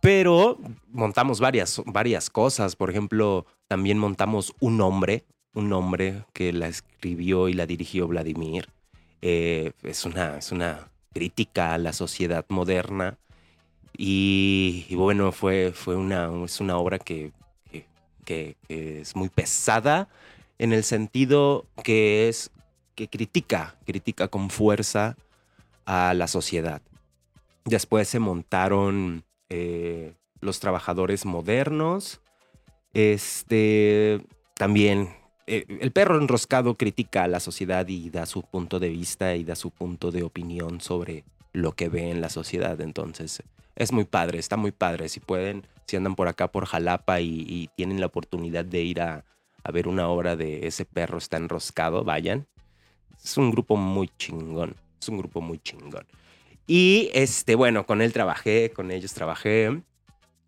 Pero 0.00 0.58
montamos 0.88 1.40
varias, 1.40 1.80
varias 1.86 2.30
cosas. 2.30 2.74
Por 2.74 2.90
ejemplo, 2.90 3.46
también 3.68 3.98
montamos 3.98 4.54
un 4.60 4.76
nombre, 4.76 5.24
un 5.54 5.68
nombre 5.68 6.24
que 6.32 6.52
la 6.52 6.68
escribió 6.68 7.48
y 7.48 7.52
la 7.52 7.66
dirigió 7.66 8.08
Vladimir. 8.08 8.68
Eh, 9.22 9.72
es, 9.82 10.04
una, 10.04 10.38
es 10.38 10.52
una 10.52 10.90
crítica 11.12 11.74
a 11.74 11.78
la 11.78 11.92
sociedad 11.92 12.44
moderna. 12.48 13.18
Y, 13.96 14.86
bueno, 14.94 15.32
fue, 15.32 15.72
fue 15.74 15.96
una, 15.96 16.30
es 16.44 16.60
una 16.60 16.78
obra 16.78 16.98
que, 16.98 17.32
que, 18.24 18.56
es 18.68 19.14
muy 19.16 19.28
pesada 19.28 20.08
en 20.58 20.72
el 20.72 20.84
sentido 20.84 21.66
que 21.82 22.28
es 22.28 22.50
que 22.94 23.08
critica, 23.08 23.76
critica 23.84 24.28
con 24.28 24.50
fuerza 24.50 25.16
a 25.86 26.14
la 26.14 26.26
sociedad. 26.26 26.82
Después 27.64 28.08
se 28.08 28.18
montaron 28.18 29.24
eh, 29.48 30.14
los 30.40 30.60
trabajadores 30.60 31.26
modernos. 31.26 32.20
Este 32.92 34.20
también 34.54 35.10
eh, 35.52 35.66
el 35.80 35.90
perro 35.90 36.16
enroscado 36.20 36.76
critica 36.76 37.24
a 37.24 37.28
la 37.28 37.40
sociedad 37.40 37.88
y 37.88 38.08
da 38.08 38.24
su 38.24 38.42
punto 38.42 38.78
de 38.78 38.88
vista 38.88 39.34
y 39.34 39.42
da 39.42 39.56
su 39.56 39.72
punto 39.72 40.12
de 40.12 40.22
opinión 40.22 40.80
sobre 40.80 41.24
lo 41.52 41.72
que 41.72 41.88
ve 41.88 42.10
en 42.10 42.20
la 42.20 42.28
sociedad. 42.28 42.80
Entonces, 42.80 43.42
es 43.74 43.92
muy 43.92 44.04
padre, 44.04 44.38
está 44.38 44.56
muy 44.56 44.70
padre. 44.70 45.08
Si 45.08 45.18
pueden, 45.18 45.66
si 45.86 45.96
andan 45.96 46.14
por 46.14 46.28
acá 46.28 46.52
por 46.52 46.66
Jalapa 46.66 47.20
y, 47.20 47.68
tienen 47.74 47.98
la 47.98 48.06
oportunidad 48.06 48.64
de 48.64 48.82
ir 48.82 49.00
a, 49.00 49.24
ver 49.72 49.88
una 49.88 50.08
obra 50.08 50.36
de 50.36 50.68
ese 50.68 50.84
perro 50.84 51.18
está 51.18 51.36
enroscado, 51.36 52.04
vayan. 52.04 52.46
Es 53.22 53.36
un 53.36 53.50
grupo 53.50 53.76
muy 53.76 54.08
chingón, 54.18 54.76
es 55.00 55.08
un 55.08 55.18
grupo 55.18 55.40
muy 55.40 55.58
chingón. 55.58 56.06
Y 56.66 57.10
este, 57.14 57.54
bueno, 57.54 57.86
con 57.86 58.02
él 58.02 58.12
trabajé, 58.12 58.70
con 58.70 58.90
ellos 58.90 59.12
trabajé. 59.12 59.82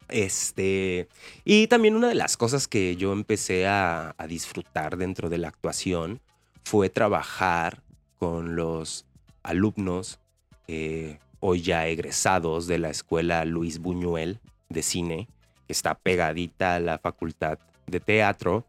Este, 0.09 1.09
y 1.45 1.67
también 1.69 1.97
una 1.97 2.09
de 2.09 2.15
las 2.15 2.37
cosas 2.37 2.69
que 2.69 2.97
yo 2.97 3.13
empecé 3.13 3.67
a, 3.67 4.15
disfrutar 4.29 4.97
dentro 4.97 5.29
de 5.29 5.39
la 5.39 5.49
actuación 5.49 6.21
fue 6.65 6.91
trabajar 6.91 7.83
con 8.19 8.55
los 8.55 9.07
alumnos 9.43 10.21
eh, 10.69 11.19
hoy 11.41 11.63
ya 11.63 11.89
egresados 11.89 12.67
de 12.67 12.79
la 12.79 12.91
escuela 12.91 13.45
Luis 13.45 13.81
Buñuel 13.81 14.39
de 14.69 14.83
cine, 14.83 15.29
que 15.67 15.73
está 15.73 15.95
pegadita 15.95 16.77
a 16.77 16.81
la 16.81 16.99
facultad 16.99 17.59
de 17.87 17.99
teatro. 17.99 18.65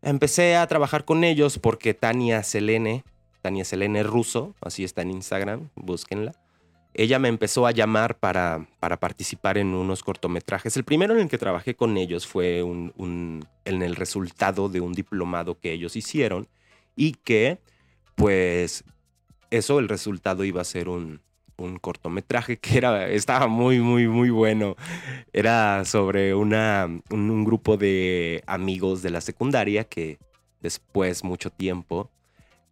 Empecé 0.00 0.56
a 0.56 0.66
trabajar 0.66 1.04
con 1.04 1.24
ellos 1.24 1.58
porque 1.58 1.94
Tania 1.94 2.42
Selene, 2.42 3.04
Tania 3.44 3.66
Selene 3.66 4.02
Russo, 4.02 4.54
así 4.62 4.84
está 4.84 5.02
en 5.02 5.10
Instagram, 5.10 5.68
búsquenla 5.76 6.32
ella 6.94 7.18
me 7.18 7.28
empezó 7.28 7.66
a 7.66 7.72
llamar 7.72 8.18
para, 8.18 8.68
para 8.78 8.98
participar 8.98 9.58
en 9.58 9.74
unos 9.74 10.04
cortometrajes. 10.04 10.76
El 10.76 10.84
primero 10.84 11.14
en 11.14 11.20
el 11.20 11.28
que 11.28 11.38
trabajé 11.38 11.74
con 11.74 11.96
ellos 11.96 12.26
fue 12.26 12.62
un, 12.62 13.44
en 13.64 13.82
el 13.82 13.96
resultado 13.96 14.68
de 14.68 14.80
un 14.80 14.92
diplomado 14.92 15.58
que 15.58 15.72
ellos 15.72 15.96
hicieron 15.96 16.46
y 16.94 17.14
que, 17.24 17.58
pues, 18.14 18.84
eso, 19.50 19.80
el 19.80 19.88
resultado 19.88 20.44
iba 20.44 20.60
a 20.60 20.64
ser 20.64 20.88
un, 20.88 21.20
un 21.56 21.78
cortometraje 21.78 22.58
que 22.60 22.78
era, 22.78 23.08
estaba 23.08 23.48
muy, 23.48 23.80
muy, 23.80 24.06
muy 24.06 24.30
bueno. 24.30 24.76
Era 25.32 25.84
sobre 25.84 26.32
una, 26.32 26.88
un 27.10 27.44
grupo 27.44 27.76
de 27.76 28.44
amigos 28.46 29.02
de 29.02 29.10
la 29.10 29.20
secundaria 29.20 29.82
que 29.82 30.18
después, 30.60 31.24
mucho 31.24 31.50
tiempo, 31.50 32.08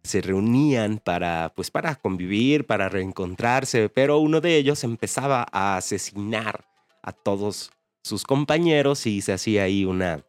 se 0.03 0.21
reunían 0.21 0.99
para, 0.99 1.53
pues, 1.55 1.71
para 1.71 1.95
convivir, 1.95 2.65
para 2.65 2.89
reencontrarse, 2.89 3.89
pero 3.89 4.19
uno 4.19 4.41
de 4.41 4.57
ellos 4.57 4.83
empezaba 4.83 5.47
a 5.51 5.77
asesinar 5.77 6.65
a 7.01 7.13
todos 7.13 7.71
sus 8.03 8.23
compañeros 8.23 9.05
y 9.05 9.21
se 9.21 9.33
hacía 9.33 9.63
ahí 9.63 9.85
una, 9.85 10.25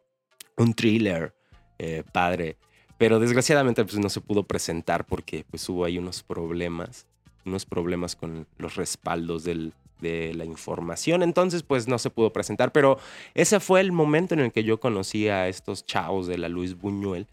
un 0.55 0.73
thriller 0.73 1.35
eh, 1.77 2.03
padre. 2.13 2.57
Pero 2.97 3.19
desgraciadamente 3.19 3.83
pues, 3.83 3.99
no 3.99 4.09
se 4.09 4.21
pudo 4.21 4.43
presentar 4.43 5.05
porque 5.05 5.45
pues, 5.49 5.67
hubo 5.67 5.83
ahí 5.83 5.97
unos 5.97 6.23
problemas, 6.23 7.05
unos 7.45 7.65
problemas 7.65 8.15
con 8.15 8.47
los 8.57 8.75
respaldos 8.75 9.43
del, 9.43 9.73
de 9.99 10.33
la 10.33 10.45
información. 10.45 11.21
Entonces, 11.21 11.63
pues 11.63 11.89
no 11.89 11.99
se 11.99 12.09
pudo 12.09 12.31
presentar. 12.31 12.71
Pero 12.71 12.97
ese 13.33 13.59
fue 13.59 13.81
el 13.81 13.91
momento 13.91 14.33
en 14.33 14.39
el 14.39 14.53
que 14.53 14.63
yo 14.63 14.79
conocí 14.79 15.27
a 15.27 15.49
estos 15.49 15.85
chavos 15.85 16.27
de 16.27 16.37
la 16.37 16.47
Luis 16.47 16.77
Buñuel 16.77 17.27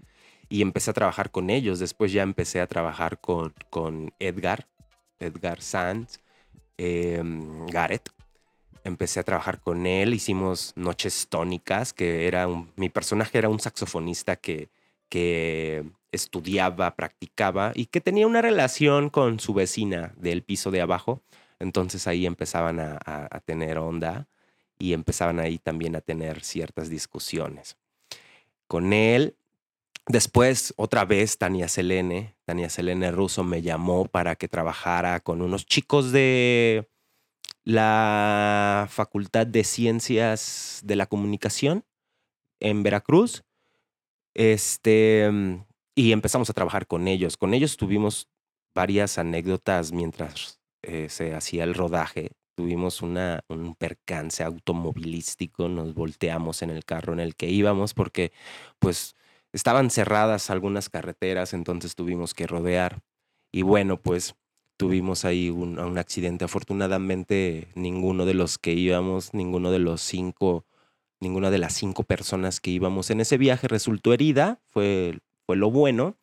y 0.53 0.61
empecé 0.61 0.91
a 0.91 0.93
trabajar 0.93 1.31
con 1.31 1.49
ellos. 1.49 1.79
Después 1.79 2.13
ya 2.13 2.23
empecé 2.23 2.61
a 2.61 2.67
trabajar 2.67 3.19
con, 3.23 3.55
con 3.71 4.13
Edgar, 4.19 4.69
Edgar 5.19 5.63
Sanz, 5.63 6.21
em, 6.77 7.67
Gareth. 7.69 8.11
Empecé 8.85 9.21
a 9.21 9.23
trabajar 9.23 9.63
con 9.63 9.87
él, 9.87 10.13
hicimos 10.13 10.75
Noches 10.77 11.29
Tónicas, 11.31 11.95
que 11.95 12.27
era 12.27 12.47
mi 12.77 12.91
personaje 12.91 13.39
era 13.39 13.49
un 13.49 13.61
saxofonista 13.61 14.37
que, 14.37 14.69
que 15.09 15.85
estudiaba, 16.11 16.97
practicaba 16.97 17.73
y 17.75 17.87
que 17.87 18.03
tenía 18.03 18.27
una 18.27 18.43
relación 18.43 19.09
con 19.09 19.41
su 19.41 19.55
vecina 19.55 20.13
del 20.19 20.43
piso 20.43 20.71
de 20.71 20.83
abajo. 20.83 21.23
Entonces 21.61 22.07
ahí 22.07 22.27
empezaban 22.27 22.79
a, 22.79 22.99
a 23.07 23.41
tener 23.41 23.79
onda 23.79 24.29
y 24.79 24.93
empezaban 24.93 25.41
ahí 25.41 25.57
también 25.57 25.97
a 25.97 26.03
tener 26.03 26.45
ciertas 26.45 26.91
discusiones. 26.91 27.79
Con 28.67 28.93
él 28.93 29.35
Después, 30.09 30.75
otra 30.77 31.05
vez, 31.05 31.39
Tania 31.39 31.69
Selene, 31.69 32.35
Tania 32.45 32.69
Selene 32.69 33.13
Russo 33.13 33.45
me 33.45 33.63
llamó 33.63 34.07
para 34.07 34.35
que 34.35 34.49
trabajara 34.49 35.21
con 35.21 35.43
unos 35.43 35.65
chicos 35.65 36.11
de 36.11 36.91
la 37.65 38.89
Facultad 38.91 39.47
de 39.47 39.63
Ciencias 39.63 40.81
de 40.83 40.97
la 40.97 41.07
Comunicación 41.07 41.85
en 42.61 42.83
Veracruz. 42.83 43.45
Este, 44.35 45.31
y 45.95 46.13
empezamos 46.13 46.51
a 46.51 46.55
trabajar 46.55 46.87
con 46.87 47.07
ellos. 47.07 47.37
Con 47.37 47.55
ellos 47.55 47.77
tuvimos 47.77 48.29
varias 48.75 49.19
anécdotas 49.19 49.93
mientras 49.93 50.61
eh, 50.83 51.09
se 51.11 51.35
hacía 51.35 51.63
el 51.63 51.75
rodaje. 51.75 52.33
Tuvimos 52.57 53.03
una, 53.03 53.45
un 53.49 53.77
percance 53.77 54.43
automovilístico, 54.43 55.69
nos 55.69 55.95
volteamos 55.95 56.63
en 56.63 56.71
el 56.71 56.85
carro 56.85 57.13
en 57.13 57.21
el 57.21 57.37
que 57.37 57.49
íbamos 57.49 57.95
porque 57.95 58.33
pues 58.79 59.15
Estaban 59.53 59.91
cerradas 59.91 60.51
algunas 60.51 60.89
carreteras, 60.89 61.53
entonces 61.55 61.95
tuvimos 61.95 62.35
que 62.35 62.47
rodear. 62.47 63.03
Y 63.53 63.63
bueno, 63.63 63.99
pues 64.01 64.35
tuvimos 64.77 65.25
ahí 65.25 65.51
un, 65.51 65.79
accidente. 65.99 66.45
Afortunadamente, 66.45 67.69
ninguno 67.75 68.25
de 68.25 68.35
los 68.35 68.59
que 68.59 68.73
íbamos, 68.73 69.35
ninguno 69.35 69.71
de 69.71 69.79
los 69.79 70.01
cinco, 70.01 70.65
ninguna 71.21 71.51
de 71.51 71.59
las 71.59 71.75
cinco 71.75 72.05
personas 72.05 72.61
que 72.61 72.71
íbamos 72.71 73.11
en 73.11 73.21
ese 73.21 73.39
viaje 73.39 73.69
resultó 73.69 74.13
herida. 74.13 74.61
Fue, 74.69 75.19
fue 75.47 75.57
lo 75.57 75.71
bueno. 75.71 76.17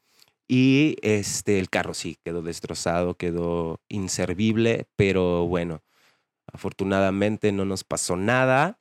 Y 0.48 0.98
este, 1.03 1.59
el 1.59 1.69
carro 1.69 1.93
sí 1.93 2.17
quedó 2.24 2.41
destrozado, 2.41 3.15
quedó 3.15 3.79
inservible, 3.88 4.88
pero 4.95 5.45
bueno, 5.45 5.83
Afortunadamente 6.53 7.51
no 7.51 7.65
nos 7.65 7.83
pasó 7.83 8.15
nada 8.15 8.79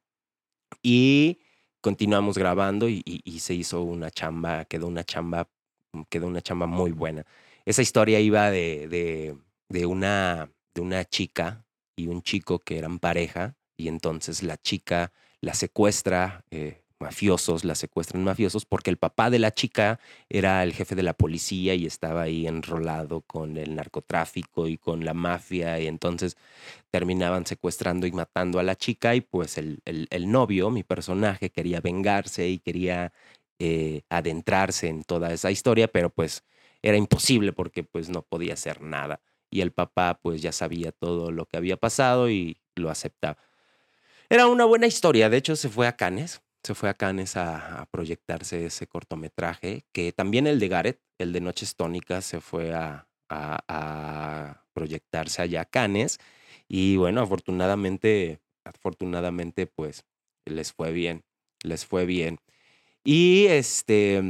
y 0.82 1.40
continuamos 1.88 2.36
grabando 2.36 2.86
y, 2.86 3.02
se 3.40 3.54
hizo 3.54 3.80
una 3.80 4.10
chamba, 4.10 4.66
quedó 4.66 4.88
una 4.88 5.04
chamba, 5.04 5.48
quedó 6.10 6.26
una 6.26 6.42
chamba 6.42 6.66
muy 6.66 6.92
buena. 6.92 7.24
Esa 7.64 7.80
historia 7.80 8.20
iba 8.20 8.50
de, 8.50 9.34
de, 9.70 9.86
una, 9.86 10.50
de 10.74 10.82
una 10.82 11.06
chica 11.06 11.64
y 11.96 12.08
un 12.08 12.20
chico 12.20 12.58
que 12.58 12.76
eran 12.76 12.98
pareja 12.98 13.54
y 13.78 13.88
entonces 13.88 14.42
la 14.42 14.58
chica 14.58 15.12
la 15.40 15.54
secuestra, 15.54 16.44
eh, 16.50 16.82
mafiosos, 17.00 17.64
la 17.64 17.74
secuestran 17.74 18.24
mafiosos 18.24 18.64
porque 18.64 18.90
el 18.90 18.96
papá 18.96 19.30
de 19.30 19.38
la 19.38 19.52
chica 19.52 20.00
era 20.28 20.62
el 20.62 20.72
jefe 20.72 20.94
de 20.94 21.02
la 21.02 21.14
policía 21.14 21.74
y 21.74 21.86
estaba 21.86 22.22
ahí 22.22 22.46
enrolado 22.46 23.22
con 23.22 23.56
el 23.56 23.74
narcotráfico 23.76 24.68
y 24.68 24.76
con 24.78 25.04
la 25.04 25.14
mafia 25.14 25.78
y 25.80 25.86
entonces 25.86 26.36
terminaban 26.90 27.46
secuestrando 27.46 28.06
y 28.06 28.12
matando 28.12 28.58
a 28.58 28.62
la 28.62 28.76
chica 28.76 29.14
y 29.14 29.20
pues 29.20 29.58
el, 29.58 29.80
el, 29.84 30.30
novio, 30.30 30.70
mi 30.70 30.82
personaje, 30.84 31.50
quería 31.50 31.80
vengarse 31.80 32.48
y 32.48 32.58
quería 32.58 33.12
eh, 33.58 34.02
adentrarse 34.08 34.88
en 34.88 35.04
toda 35.04 35.32
esa 35.32 35.50
historia, 35.50 35.88
pero 35.88 36.10
pues 36.10 36.44
era 36.82 36.96
imposible 36.96 37.52
porque 37.52 37.84
pues 37.84 38.08
no 38.08 38.22
podía 38.22 38.54
hacer 38.54 38.80
nada 38.82 39.20
y 39.50 39.60
el 39.62 39.72
papá 39.72 40.18
pues 40.22 40.42
ya 40.42 40.52
sabía 40.52 40.92
todo 40.92 41.30
lo 41.30 41.46
que 41.46 41.56
había 41.56 41.76
pasado 41.76 42.30
y 42.30 42.58
lo 42.74 42.90
aceptaba. 42.90 43.38
Era 44.30 44.46
una 44.46 44.64
buena 44.64 44.86
historia, 44.86 45.30
de 45.30 45.38
hecho 45.38 45.56
se 45.56 45.68
fue 45.68 45.86
a 45.86 45.96
Cannes 45.96 46.42
se 46.62 46.74
fue 46.74 46.88
a 46.88 46.94
Cannes 46.94 47.36
a, 47.36 47.86
proyectarse 47.90 48.66
ese 48.66 48.86
cortometraje, 48.86 49.84
que 49.92 50.12
también 50.12 50.46
el 50.46 50.58
de 50.60 50.68
Gareth, 50.68 51.00
el 51.18 51.32
de 51.32 51.40
Noches 51.40 51.76
Tónicas, 51.76 52.24
se 52.24 52.40
fue 52.40 52.74
a, 52.74 53.06
proyectarse 54.72 55.42
allá 55.42 55.62
a 55.62 55.64
Cannes. 55.64 56.18
Y 56.68 56.96
bueno, 56.96 57.20
afortunadamente, 57.20 58.40
afortunadamente, 58.64 59.66
pues 59.66 60.04
les 60.44 60.72
fue 60.72 60.92
bien, 60.92 61.24
les 61.62 61.84
fue 61.86 62.06
bien. 62.06 62.38
Y 63.04 63.46
este, 63.46 64.22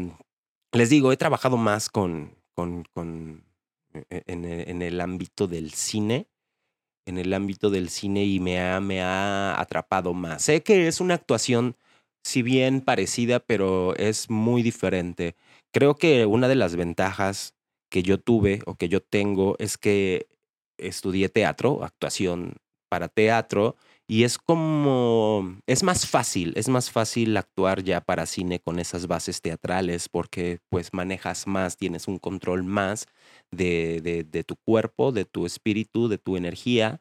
les 0.73 0.91
digo, 0.91 1.13
he 1.13 1.17
trabajado 1.17 1.57
más 1.57 1.89
con, 1.89 2.37
con, 2.55 2.85
con 2.93 3.45
e, 3.93 4.23
en, 4.27 4.45
en, 4.45 4.83
el 4.83 5.01
ámbito 5.01 5.47
del 5.49 5.73
cine, 5.73 6.29
en 7.07 7.19
el 7.19 7.33
ámbito 7.35 7.71
del 7.71 7.89
cine 7.89 8.25
y 8.25 8.41
me 8.41 8.61
ha, 8.61 8.81
me 8.81 9.03
ha 9.03 9.61
atrapado 9.61 10.15
más. 10.15 10.43
Sé 10.43 10.63
que 10.63 10.89
es 10.89 11.01
una 11.01 11.15
actuación 11.15 11.77
si 12.25 12.43
bien 12.43 12.81
parecida, 12.81 13.41
pero 13.41 13.95
es 13.97 14.31
muy 14.31 14.63
diferente. 14.63 15.37
Creo 15.73 15.97
que 15.97 16.27
una 16.27 16.49
de 16.49 16.57
las 16.57 16.77
ventajas 16.77 17.55
que 17.91 18.03
yo 18.03 18.19
tuve 18.19 18.61
o 18.67 18.75
que 18.75 18.89
yo 18.89 19.03
tengo 19.03 19.57
es 19.59 19.79
que 19.79 20.29
estudié 20.79 21.29
teatro, 21.29 21.85
actuación 21.85 22.57
para 22.89 23.09
teatro, 23.09 23.77
y 24.07 24.25
es 24.25 24.39
como, 24.39 25.61
es 25.67 25.83
más 25.83 26.07
fácil, 26.07 26.55
es 26.57 26.69
más 26.69 26.91
fácil 26.91 27.37
actuar 27.37 27.83
ya 27.83 28.01
para 28.01 28.25
cine 28.25 28.59
con 28.59 28.79
esas 28.79 29.07
bases 29.07 29.43
teatrales 29.43 30.09
porque 30.09 30.61
pues 30.71 30.95
manejas 30.95 31.47
más, 31.47 31.77
tienes 31.77 32.09
un 32.09 32.19
control 32.19 32.65
más 32.65 33.07
de, 33.51 34.01
de, 34.03 34.25
de 34.25 34.45
tu 34.45 34.57
cuerpo, 34.57 35.13
de 35.13 35.27
tu 35.27 35.45
espíritu, 35.45 36.09
de 36.09 36.17
tu 36.17 36.39
energía, 36.39 37.01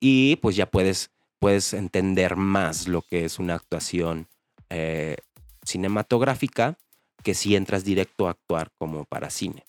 y 0.00 0.36
pues 0.36 0.56
ya 0.56 0.70
puedes, 0.70 1.10
puedes 1.38 1.74
entender 1.74 2.36
más 2.36 2.88
lo 2.88 3.02
que 3.02 3.24
es 3.26 3.38
una 3.38 3.54
actuación 3.54 4.28
eh, 4.70 5.16
cinematográfica 5.64 6.78
que 7.22 7.34
si 7.34 7.54
entras 7.54 7.84
directo 7.84 8.26
a 8.26 8.30
actuar 8.30 8.70
como 8.78 9.04
para 9.04 9.30
cine. 9.30 9.64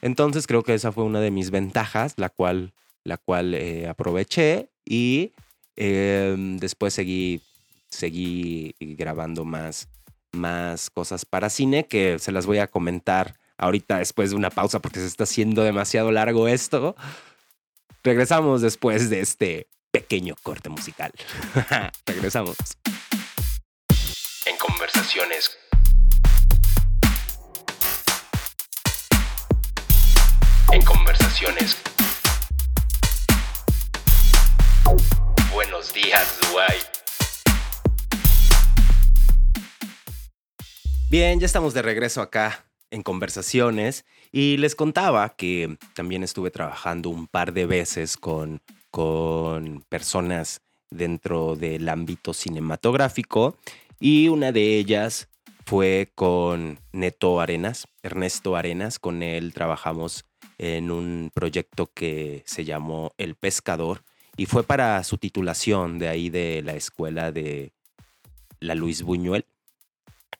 Entonces 0.00 0.46
creo 0.46 0.62
que 0.62 0.74
esa 0.74 0.92
fue 0.92 1.04
una 1.04 1.20
de 1.20 1.30
mis 1.30 1.50
ventajas, 1.50 2.14
la 2.16 2.28
cual, 2.28 2.72
la 3.04 3.16
cual 3.18 3.54
eh, 3.54 3.88
aproveché 3.88 4.70
y 4.84 5.32
em, 5.76 6.58
después 6.58 6.94
seguí, 6.94 7.40
seguí 7.88 8.74
grabando 8.80 9.44
más, 9.44 9.88
más 10.32 10.90
cosas 10.90 11.24
para 11.24 11.50
cine 11.50 11.86
que 11.86 12.18
se 12.18 12.32
las 12.32 12.46
voy 12.46 12.58
a 12.58 12.66
comentar 12.66 13.34
ahorita 13.56 13.98
después 13.98 14.30
de 14.30 14.36
una 14.36 14.50
pausa 14.50 14.80
porque 14.80 15.00
se 15.00 15.06
está 15.06 15.24
haciendo 15.24 15.62
demasiado 15.62 16.10
largo 16.10 16.48
esto. 16.48 16.96
Regresamos 18.02 18.60
después 18.60 19.08
de 19.10 19.20
este 19.20 19.68
pequeño 19.90 20.34
corte 20.42 20.68
musical. 20.68 21.12
Regresamos 22.06 22.56
en 25.04 25.10
conversaciones. 25.10 25.58
En 30.72 30.82
conversaciones. 30.82 31.82
Buenos 35.52 35.92
días, 35.92 36.40
Dubai. 36.40 36.78
Bien, 41.10 41.38
ya 41.38 41.46
estamos 41.46 41.74
de 41.74 41.82
regreso 41.82 42.22
acá 42.22 42.64
en 42.90 43.02
conversaciones 43.02 44.06
y 44.32 44.56
les 44.56 44.74
contaba 44.74 45.36
que 45.36 45.76
también 45.94 46.22
estuve 46.22 46.50
trabajando 46.50 47.10
un 47.10 47.26
par 47.26 47.52
de 47.52 47.66
veces 47.66 48.16
con, 48.16 48.62
con 48.90 49.84
personas 49.90 50.62
dentro 50.90 51.56
del 51.56 51.88
ámbito 51.88 52.32
cinematográfico 52.32 53.58
y 54.00 54.28
una 54.28 54.52
de 54.52 54.78
ellas 54.78 55.28
fue 55.66 56.10
con 56.14 56.78
Neto 56.92 57.40
Arenas, 57.40 57.88
Ernesto 58.02 58.56
Arenas. 58.56 58.98
Con 58.98 59.22
él 59.22 59.52
trabajamos 59.54 60.24
en 60.58 60.90
un 60.90 61.30
proyecto 61.34 61.90
que 61.92 62.42
se 62.46 62.64
llamó 62.64 63.12
El 63.18 63.34
Pescador 63.34 64.02
y 64.36 64.46
fue 64.46 64.62
para 64.64 65.02
su 65.04 65.18
titulación 65.18 65.98
de 65.98 66.08
ahí 66.08 66.28
de 66.30 66.62
la 66.62 66.74
escuela 66.74 67.32
de 67.32 67.72
la 68.60 68.74
Luis 68.74 69.02
Buñuel. 69.02 69.46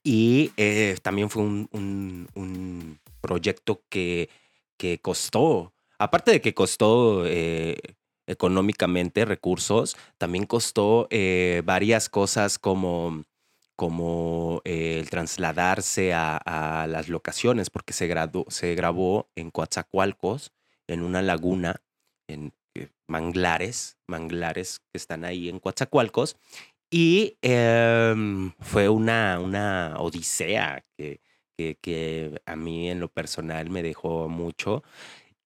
Y 0.02 0.52
eh, 0.56 0.96
también 1.02 1.30
fue 1.30 1.42
un, 1.42 2.98
proyecto 3.20 3.82
que, 3.88 4.28
que, 4.76 4.98
costó, 4.98 5.72
aparte 5.98 6.30
de 6.30 6.40
que 6.42 6.52
costó 6.52 7.24
eh, 7.26 7.78
económicamente 8.26 9.24
recursos, 9.24 9.96
también 10.18 10.44
costó 10.44 11.06
eh, 11.08 11.62
varias 11.64 12.10
cosas 12.10 12.58
como 12.58 13.24
como 13.76 14.60
el 14.64 15.10
trasladarse 15.10 16.12
a, 16.14 16.86
las 16.88 17.08
locaciones, 17.08 17.70
porque 17.70 17.92
se, 17.92 18.12
se 18.48 18.74
grabó 18.74 19.28
en 19.34 19.50
Coatzacoalcos, 19.50 20.52
en 20.86 21.02
una 21.02 21.22
laguna, 21.22 21.82
en 22.28 22.52
eh, 22.74 22.88
manglares, 23.08 23.98
manglares 24.06 24.80
que 24.92 24.98
están 24.98 25.24
ahí 25.24 25.48
en 25.48 25.58
Coatzacoalcos, 25.60 26.36
y 26.90 27.38
em, 27.42 28.52
fue 28.60 28.88
una, 28.88 29.40
una 29.40 29.96
odisea 29.98 30.84
que, 30.96 31.20
que, 31.56 32.40
a 32.46 32.56
mí 32.56 32.90
en 32.90 33.00
lo 33.00 33.08
personal 33.08 33.70
me 33.70 33.82
dejó 33.82 34.28
mucho. 34.28 34.84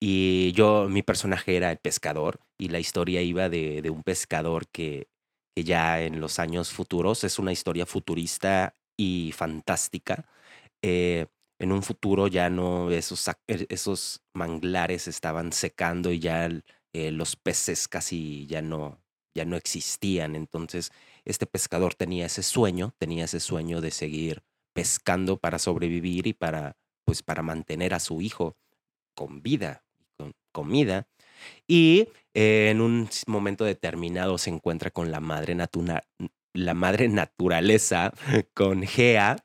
Y 0.01 0.53
yo, 0.53 0.89
mi 0.89 1.03
personaje 1.03 1.57
era 1.57 1.71
el 1.73 1.79
pescador 1.79 2.41
y 2.59 2.69
la 2.69 2.81
historia 2.81 3.23
iba 3.23 3.49
de, 3.49 3.83
de 3.83 3.91
un 3.91 4.03
pescador 4.03 4.69
que 4.69 5.09
ya 5.65 6.01
en 6.03 6.21
los 6.21 6.39
años 6.39 6.73
futuros 6.73 7.25
es 7.25 7.39
una 7.39 7.53
historia 7.53 7.87
futurista 7.87 8.75
y 8.97 9.33
fantástica. 9.37 10.27
Eh, 10.83 11.27
en 11.59 11.73
un 11.73 11.83
futuro 11.83 12.29
ya 12.29 12.51
no 12.51 12.91
esos, 12.91 13.29
e, 13.49 13.67
esos 13.69 14.23
manglares 14.35 15.09
estaban 15.09 15.53
secando 15.53 16.13
y 16.13 16.21
ya 16.21 16.49
eh, 16.93 17.11
los 17.11 17.37
peces 17.37 17.89
casi 17.89 18.47
ya 18.47 18.63
no, 18.63 19.03
ya 19.35 19.45
no 19.45 19.57
existían. 19.57 20.37
Entonces 20.37 20.91
este 21.25 21.47
pescador 21.47 21.95
tenía 21.95 22.27
ese 22.27 22.43
sueño, 22.43 22.95
tenía 22.99 23.25
ese 23.25 23.41
sueño 23.41 23.81
de 23.81 23.91
seguir 23.91 24.43
pescando 24.73 25.39
para 25.39 25.59
sobrevivir 25.59 26.27
y 26.29 26.33
para, 26.35 26.77
pues, 27.05 27.23
para 27.23 27.43
mantener 27.43 27.95
a 27.95 28.01
su 28.01 28.21
hijo 28.21 28.57
con 29.15 29.43
vida, 29.43 29.85
con 30.17 30.35
comida. 30.53 31.09
Y 31.67 32.09
eh, 32.35 32.71
en 32.71 32.81
un 32.81 33.09
momento 33.27 33.65
determinado 33.65 34.39
se 34.39 34.51
encuentra 34.51 34.91
con 34.91 35.11
la 35.11 35.21
madre, 35.21 35.57
la 36.55 36.75
madre 36.75 37.09
naturaleza, 37.09 38.13
con 38.55 38.83
Gea. 38.83 39.45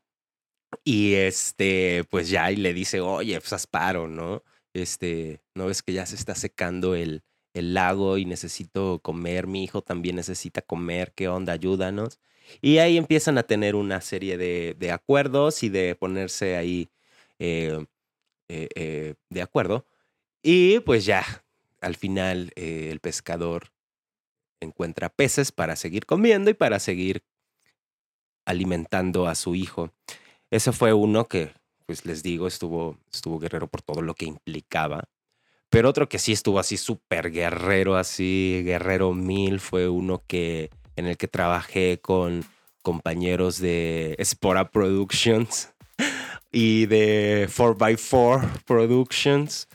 Y 0.83 1.13
este, 1.13 2.03
pues 2.09 2.29
ya, 2.29 2.51
y 2.51 2.55
le 2.57 2.73
dice, 2.73 3.01
oye, 3.01 3.39
pues 3.39 3.53
asparo, 3.53 4.07
¿no? 4.07 4.43
Este, 4.73 5.41
¿no 5.55 5.67
ves 5.67 5.83
que 5.83 5.93
ya 5.93 6.05
se 6.05 6.15
está 6.15 6.35
secando 6.35 6.95
el, 6.95 7.23
el 7.53 7.73
lago 7.73 8.17
y 8.17 8.25
necesito 8.25 8.99
comer? 9.03 9.47
Mi 9.47 9.63
hijo 9.63 9.81
también 9.83 10.15
necesita 10.15 10.61
comer, 10.61 11.13
¿qué 11.15 11.27
onda? 11.27 11.53
Ayúdanos. 11.53 12.19
Y 12.61 12.79
ahí 12.79 12.97
empiezan 12.97 13.37
a 13.37 13.43
tener 13.43 13.75
una 13.75 14.01
serie 14.01 14.37
de, 14.37 14.75
de 14.77 14.91
acuerdos 14.91 15.63
y 15.63 15.69
de 15.69 15.95
ponerse 15.95 16.57
ahí 16.57 16.89
eh, 17.39 17.85
eh, 18.49 19.15
de 19.29 19.41
acuerdo. 19.41 19.85
Y 20.43 20.79
pues 20.81 21.05
ya, 21.05 21.23
al 21.83 21.95
final 21.95 22.51
eh, 22.55 22.89
el 22.91 22.99
pescador 22.99 23.71
encuentra 24.61 25.09
peces 25.09 25.51
para 25.51 25.75
seguir 25.75 26.05
comiendo 26.05 26.49
y 26.49 26.53
para 26.53 26.79
seguir 26.79 27.23
alimentando 28.45 29.27
a 29.27 29.35
su 29.35 29.55
hijo. 29.55 29.91
Ese 30.49 30.71
fue 30.71 30.93
uno 30.93 31.27
que, 31.27 31.51
pues 31.85 32.05
les 32.05 32.23
digo, 32.23 32.47
estuvo, 32.47 32.97
estuvo 33.11 33.39
guerrero 33.39 33.67
por 33.67 33.81
todo 33.81 34.01
lo 34.01 34.13
que 34.15 34.25
implicaba. 34.25 35.09
Pero 35.69 35.89
otro 35.89 36.07
que 36.07 36.19
sí 36.19 36.31
estuvo 36.31 36.59
así 36.59 36.77
súper 36.77 37.31
guerrero, 37.31 37.97
así 37.97 38.61
guerrero 38.63 39.13
mil, 39.13 39.59
fue 39.59 39.89
uno 39.89 40.23
que 40.27 40.69
en 40.95 41.07
el 41.07 41.17
que 41.17 41.27
trabajé 41.27 41.99
con 41.99 42.45
compañeros 42.83 43.59
de 43.59 44.15
Spora 44.23 44.69
Productions 44.69 45.73
y 46.51 46.85
de 46.85 47.49
4x4 47.49 48.63
Productions. 48.65 49.67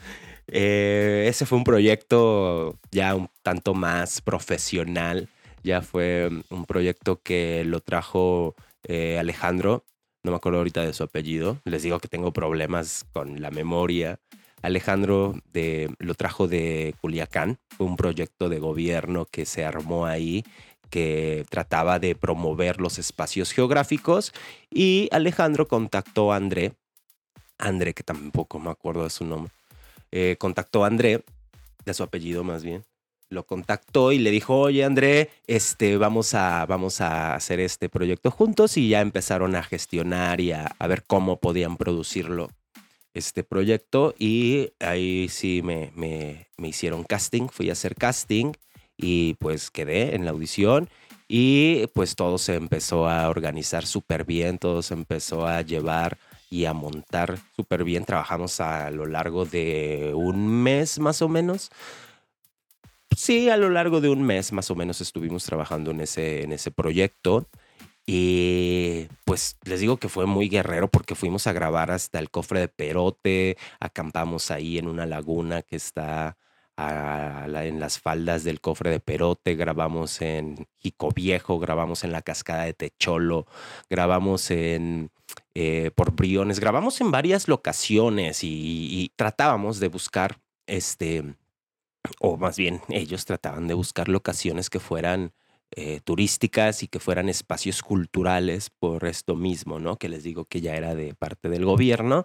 Eh, 0.48 1.26
ese 1.28 1.46
fue 1.46 1.58
un 1.58 1.64
proyecto 1.64 2.78
ya 2.90 3.14
un 3.14 3.28
tanto 3.42 3.74
más 3.74 4.20
profesional. 4.20 5.28
Ya 5.62 5.82
fue 5.82 6.30
un 6.50 6.64
proyecto 6.64 7.20
que 7.22 7.64
lo 7.64 7.80
trajo 7.80 8.54
eh, 8.84 9.18
Alejandro. 9.18 9.84
No 10.22 10.32
me 10.32 10.36
acuerdo 10.36 10.58
ahorita 10.58 10.82
de 10.82 10.92
su 10.92 11.02
apellido. 11.02 11.58
Les 11.64 11.82
digo 11.82 12.00
que 12.00 12.08
tengo 12.08 12.32
problemas 12.32 13.04
con 13.12 13.40
la 13.40 13.50
memoria. 13.50 14.18
Alejandro 14.62 15.36
lo 15.98 16.14
trajo 16.14 16.48
de 16.48 16.94
Culiacán. 17.00 17.58
Fue 17.76 17.86
un 17.86 17.96
proyecto 17.96 18.48
de 18.48 18.58
gobierno 18.58 19.26
que 19.26 19.46
se 19.46 19.64
armó 19.64 20.06
ahí 20.06 20.44
que 20.90 21.44
trataba 21.50 21.98
de 21.98 22.14
promover 22.14 22.80
los 22.80 22.98
espacios 22.98 23.52
geográficos 23.52 24.32
y 24.70 25.08
Alejandro 25.12 25.68
contactó 25.68 26.32
a 26.32 26.36
André, 26.36 26.72
André 27.58 27.94
que 27.94 28.02
tampoco 28.02 28.58
me 28.58 28.70
acuerdo 28.70 29.04
de 29.04 29.10
su 29.10 29.24
nombre, 29.24 29.52
eh, 30.12 30.36
contactó 30.38 30.84
a 30.84 30.88
André, 30.88 31.24
de 31.84 31.94
su 31.94 32.02
apellido 32.02 32.44
más 32.44 32.62
bien, 32.64 32.84
lo 33.30 33.44
contactó 33.44 34.12
y 34.12 34.18
le 34.18 34.30
dijo, 34.30 34.58
oye 34.58 34.84
André, 34.84 35.30
este, 35.46 35.96
vamos, 35.96 36.34
a, 36.34 36.64
vamos 36.66 37.00
a 37.00 37.34
hacer 37.34 37.60
este 37.60 37.88
proyecto 37.88 38.30
juntos 38.30 38.76
y 38.76 38.88
ya 38.88 39.00
empezaron 39.00 39.54
a 39.54 39.62
gestionar 39.62 40.40
y 40.40 40.52
a, 40.52 40.74
ver 40.88 41.04
cómo 41.06 41.38
podían 41.38 41.76
producirlo 41.76 42.50
este 43.14 43.44
proyecto. 43.44 44.14
Y 44.18 44.70
ahí 44.80 45.28
sí 45.28 45.60
me, 45.62 45.92
me, 45.94 46.48
me, 46.56 46.68
hicieron 46.68 47.04
casting, 47.04 47.48
fui 47.48 47.68
a 47.68 47.72
hacer 47.72 47.94
casting 47.94 48.52
y 48.96 49.34
pues 49.34 49.70
quedé 49.70 50.14
en 50.14 50.24
la 50.24 50.30
audición. 50.30 50.88
Y 51.30 51.86
pues 51.88 52.16
todo 52.16 52.38
se 52.38 52.54
empezó 52.54 53.06
a 53.06 53.28
organizar 53.28 53.84
súper 53.84 54.24
bien, 54.24 54.56
todo 54.56 54.80
se 54.80 54.94
empezó 54.94 55.46
a 55.46 55.60
llevar 55.60 56.16
y 56.50 56.64
a 56.64 56.72
montar 56.72 57.38
súper 57.56 57.84
bien. 57.84 58.04
Trabajamos 58.04 58.60
a 58.60 58.90
lo 58.90 59.06
largo 59.06 59.44
de 59.44 60.12
un 60.14 60.62
mes 60.62 60.98
más 60.98 61.22
o 61.22 61.28
menos. 61.28 61.70
Sí, 63.16 63.50
a 63.50 63.56
lo 63.56 63.70
largo 63.70 64.00
de 64.00 64.08
un 64.08 64.22
mes 64.22 64.52
más 64.52 64.70
o 64.70 64.74
menos 64.74 65.00
estuvimos 65.00 65.44
trabajando 65.44 65.90
en 65.90 66.00
ese, 66.00 66.42
en 66.42 66.52
ese 66.52 66.70
proyecto. 66.70 67.48
Y 68.06 69.06
pues 69.24 69.58
les 69.64 69.80
digo 69.80 69.98
que 69.98 70.08
fue 70.08 70.24
muy 70.24 70.48
guerrero 70.48 70.88
porque 70.88 71.14
fuimos 71.14 71.46
a 71.46 71.52
grabar 71.52 71.90
hasta 71.90 72.18
el 72.18 72.30
cofre 72.30 72.60
de 72.60 72.68
Perote, 72.68 73.58
acampamos 73.80 74.50
ahí 74.50 74.78
en 74.78 74.88
una 74.88 75.04
laguna 75.04 75.60
que 75.60 75.76
está 75.76 76.38
en 76.78 77.80
las 77.80 77.98
faldas 77.98 78.44
del 78.44 78.60
cofre 78.62 78.90
de 78.90 79.00
Perote, 79.00 79.56
grabamos 79.56 80.22
en 80.22 80.66
Jico 80.78 81.10
Viejo, 81.10 81.58
grabamos 81.58 82.02
en 82.04 82.12
la 82.12 82.22
cascada 82.22 82.64
de 82.64 82.72
Techolo, 82.72 83.46
grabamos 83.90 84.50
en 84.50 85.10
eh, 85.60 85.90
por 85.90 86.12
Briones, 86.12 86.60
grabamos 86.60 87.00
en 87.00 87.10
varias 87.10 87.48
locaciones 87.48 88.44
y, 88.44 88.48
y, 88.48 89.10
tratábamos 89.16 89.80
de 89.80 89.88
buscar 89.88 90.38
este, 90.68 91.34
o 92.20 92.36
más 92.36 92.56
bien 92.56 92.80
ellos 92.88 93.24
trataban 93.24 93.66
de 93.66 93.74
buscar 93.74 94.08
locaciones 94.08 94.70
que 94.70 94.78
fueran 94.78 95.32
eh, 95.72 95.98
turísticas 96.04 96.84
y 96.84 96.86
que 96.86 97.00
fueran 97.00 97.28
espacios 97.28 97.82
culturales 97.82 98.70
por 98.70 99.04
esto 99.04 99.34
mismo, 99.34 99.80
¿no? 99.80 99.96
Que 99.96 100.08
les 100.08 100.22
digo 100.22 100.44
que 100.44 100.60
ya 100.60 100.76
era 100.76 100.94
de 100.94 101.14
parte 101.14 101.48
del 101.48 101.64
gobierno 101.64 102.24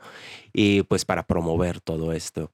y 0.53 0.83
pues 0.83 1.03
para 1.03 1.25
promover 1.25 1.81
todo 1.81 2.13
esto. 2.13 2.51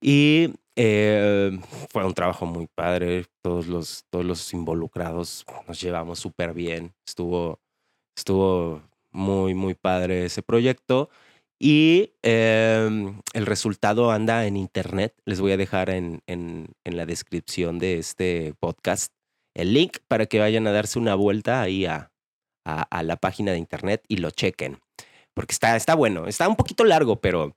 Y 0.00 0.54
eh, 0.76 1.60
fue 1.90 2.06
un 2.06 2.14
trabajo 2.14 2.46
muy 2.46 2.68
padre, 2.74 3.26
todos 3.42 3.66
los, 3.66 4.06
todos 4.08 4.24
los 4.24 4.54
involucrados 4.54 5.44
nos 5.68 5.78
llevamos 5.78 6.20
súper 6.20 6.54
bien, 6.54 6.94
estuvo, 7.06 7.60
estuvo 8.16 8.82
muy, 9.16 9.54
muy 9.54 9.74
padre 9.74 10.26
ese 10.26 10.42
proyecto. 10.42 11.10
Y 11.58 12.12
em, 12.22 13.22
el 13.32 13.46
resultado 13.46 14.10
anda 14.10 14.46
en 14.46 14.56
internet. 14.56 15.14
Les 15.24 15.40
voy 15.40 15.52
a 15.52 15.56
dejar 15.56 15.90
en, 15.90 16.22
en, 16.26 16.68
la 16.84 17.06
descripción 17.06 17.78
de 17.78 17.98
este 17.98 18.54
podcast 18.60 19.12
el 19.54 19.72
link 19.72 19.98
para 20.06 20.26
que 20.26 20.38
vayan 20.38 20.66
a 20.66 20.72
darse 20.72 20.98
una 20.98 21.14
vuelta 21.14 21.62
ahí 21.62 21.86
a, 21.86 22.12
a, 22.64 23.02
la 23.02 23.16
página 23.16 23.52
de 23.52 23.58
internet 23.58 24.04
y 24.06 24.18
lo 24.18 24.30
chequen. 24.30 24.80
Porque 25.34 25.52
está, 25.52 25.76
está 25.76 25.94
bueno, 25.94 26.26
está 26.26 26.46
un 26.46 26.56
poquito 26.56 26.84
largo, 26.84 27.20
pero, 27.20 27.56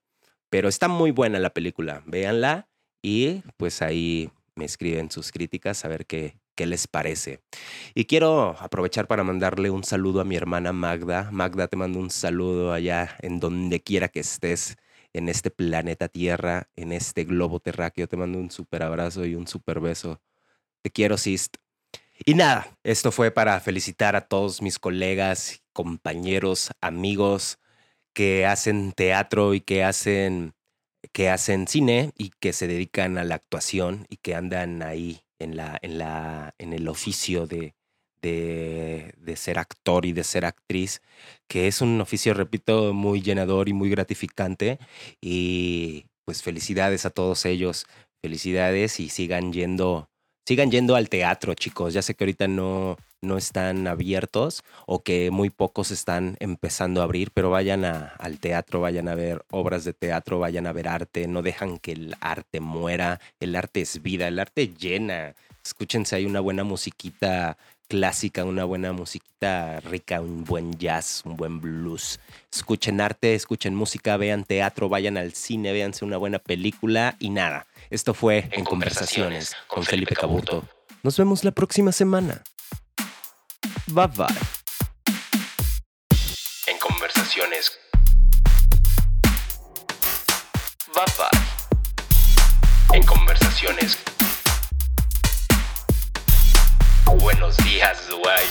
pero 0.49 0.69
está 0.69 0.87
muy 0.87 1.11
buena 1.11 1.39
la 1.39 1.49
película. 1.49 2.03
Véanla 2.05 2.69
y 3.03 3.43
pues 3.57 3.81
ahí 3.81 4.31
me 4.55 4.63
escriben 4.63 5.11
sus 5.11 5.31
críticas 5.31 5.83
a 5.83 5.89
ver 5.89 6.05
qué, 6.05 6.38
qué 6.59 6.65
les 6.65 6.87
parece. 6.87 7.39
Y 7.95 8.03
quiero 8.03 8.57
aprovechar 8.59 9.07
para 9.07 9.23
mandarle 9.23 9.69
un 9.69 9.85
saludo 9.85 10.19
a 10.19 10.25
mi 10.25 10.35
hermana 10.35 10.73
Magda. 10.73 11.29
Magda, 11.31 11.69
te 11.69 11.77
mando 11.77 11.99
un 11.99 12.09
saludo 12.09 12.73
allá 12.73 13.15
en 13.21 13.39
donde 13.39 13.81
quiera 13.81 14.09
que 14.09 14.19
estés 14.19 14.75
en 15.13 15.29
este 15.29 15.51
planeta 15.51 16.09
Tierra, 16.09 16.69
en 16.75 16.91
este 16.91 17.23
globo 17.23 17.61
terráqueo. 17.61 18.09
Te 18.09 18.17
mando 18.17 18.39
un 18.39 18.51
súper 18.51 18.83
abrazo 18.83 19.25
y 19.25 19.35
un 19.35 19.47
súper 19.47 19.79
beso. 19.79 20.21
Te 20.81 20.89
quiero, 20.91 21.17
Sist. 21.17 21.55
Y 22.25 22.33
nada, 22.33 22.67
esto 22.83 23.13
fue 23.13 23.31
para 23.31 23.57
felicitar 23.61 24.17
a 24.17 24.27
todos 24.27 24.61
mis 24.61 24.79
colegas, 24.79 25.63
compañeros, 25.71 26.71
amigos 26.81 27.57
que 28.11 28.45
hacen 28.45 28.91
teatro 28.91 29.53
y 29.53 29.61
que 29.61 29.85
hacen, 29.85 30.55
que 31.13 31.29
hacen 31.29 31.69
cine 31.69 32.11
y 32.17 32.31
que 32.41 32.51
se 32.51 32.67
dedican 32.67 33.17
a 33.17 33.23
la 33.23 33.35
actuación 33.35 34.07
y 34.09 34.17
que 34.17 34.35
andan 34.35 34.83
ahí 34.83 35.21
en, 35.39 35.57
la, 35.57 35.79
en, 35.81 35.97
la, 35.97 36.53
en 36.57 36.73
el 36.73 36.87
oficio 36.87 37.47
de, 37.47 37.75
de, 38.21 39.13
de, 39.17 39.35
ser 39.35 39.59
actor 39.59 40.05
y 40.05 40.13
de 40.13 40.23
ser 40.23 40.45
actriz, 40.45 41.01
que 41.47 41.67
es 41.67 41.81
un 41.81 42.01
oficio, 42.01 42.33
repito, 42.33 42.93
muy 42.93 43.21
llenador 43.21 43.69
y 43.69 43.73
muy 43.73 43.89
gratificante. 43.89 44.79
Y 45.21 46.05
pues 46.25 46.43
felicidades 46.43 47.05
a 47.05 47.09
todos 47.09 47.45
ellos, 47.45 47.87
felicidades 48.21 48.99
y 48.99 49.09
sigan 49.09 49.53
yendo 49.53 50.09
sigan 50.49 50.71
yendo 50.71 50.95
al 50.95 51.09
teatro, 51.09 51.53
chicos. 51.53 51.93
Ya 51.93 52.01
sé 52.01 52.15
que 52.15 52.23
ahorita 52.23 52.47
no, 52.47 52.97
no 53.21 53.37
están 53.37 53.85
abiertos 53.85 54.63
o 54.87 55.03
que 55.03 55.29
muy 55.29 55.51
pocos 55.51 55.91
están 55.91 56.37
empezando 56.39 57.01
a 57.01 57.03
abrir, 57.03 57.29
pero 57.29 57.51
vayan 57.51 57.85
al 57.85 58.39
teatro, 58.39 58.81
vayan 58.81 59.09
a 59.09 59.13
ver 59.13 59.45
obras 59.51 59.83
de 59.83 59.93
teatro, 59.93 60.39
vayan 60.39 60.65
a 60.65 60.73
ver 60.73 60.87
arte. 60.87 61.27
No 61.27 61.43
dejan 61.43 61.77
que 61.77 61.91
el 61.91 62.15
arte 62.19 62.61
muera. 62.61 63.21
El 63.39 63.55
arte 63.55 63.81
es 63.81 64.01
vida, 64.01 64.27
el 64.27 64.39
arte 64.39 64.73
llena. 64.75 65.35
Escúchense, 65.63 66.15
hay 66.15 66.25
una 66.25 66.39
buena 66.39 66.63
musiquita 66.63 67.55
clásica, 67.87 68.43
una 68.43 68.63
buena 68.63 68.91
musiquita 68.91 69.81
rica, 69.81 70.19
un 70.19 70.45
buen 70.45 70.73
jazz, 70.79 71.21
un 71.25 71.37
buen 71.37 71.61
blues. 71.61 72.19
Escuchen 72.51 73.01
arte, 73.01 73.35
escuchen 73.35 73.75
música, 73.75 74.17
vean 74.17 74.45
teatro, 74.45 74.89
vayan 74.89 75.17
al 75.17 75.33
cine, 75.33 75.73
véanse 75.73 76.05
una 76.05 76.17
buena 76.17 76.39
película 76.39 77.17
y 77.19 77.29
nada. 77.29 77.67
Esto 77.89 78.13
fue 78.13 78.47
En, 78.51 78.65
Conversaciones, 78.65 79.55
con 79.67 79.83
Felipe 79.83 80.15
Cabuto. 80.15 80.63
Nos 81.01 81.17
vemos 81.17 81.43
la 81.43 81.51
próxima 81.51 81.91
semana. 81.91 82.43
Bye 83.87 84.07
bye. 84.07 84.27
En 86.67 86.77
Conversaciones. 86.77 87.79
Bye 90.93 91.05
bye. 91.17 92.97
En 92.97 93.03
Conversaciones. 93.07 93.97
Buenos 97.19 97.57
días, 97.57 98.07
Dubai. 98.07 98.45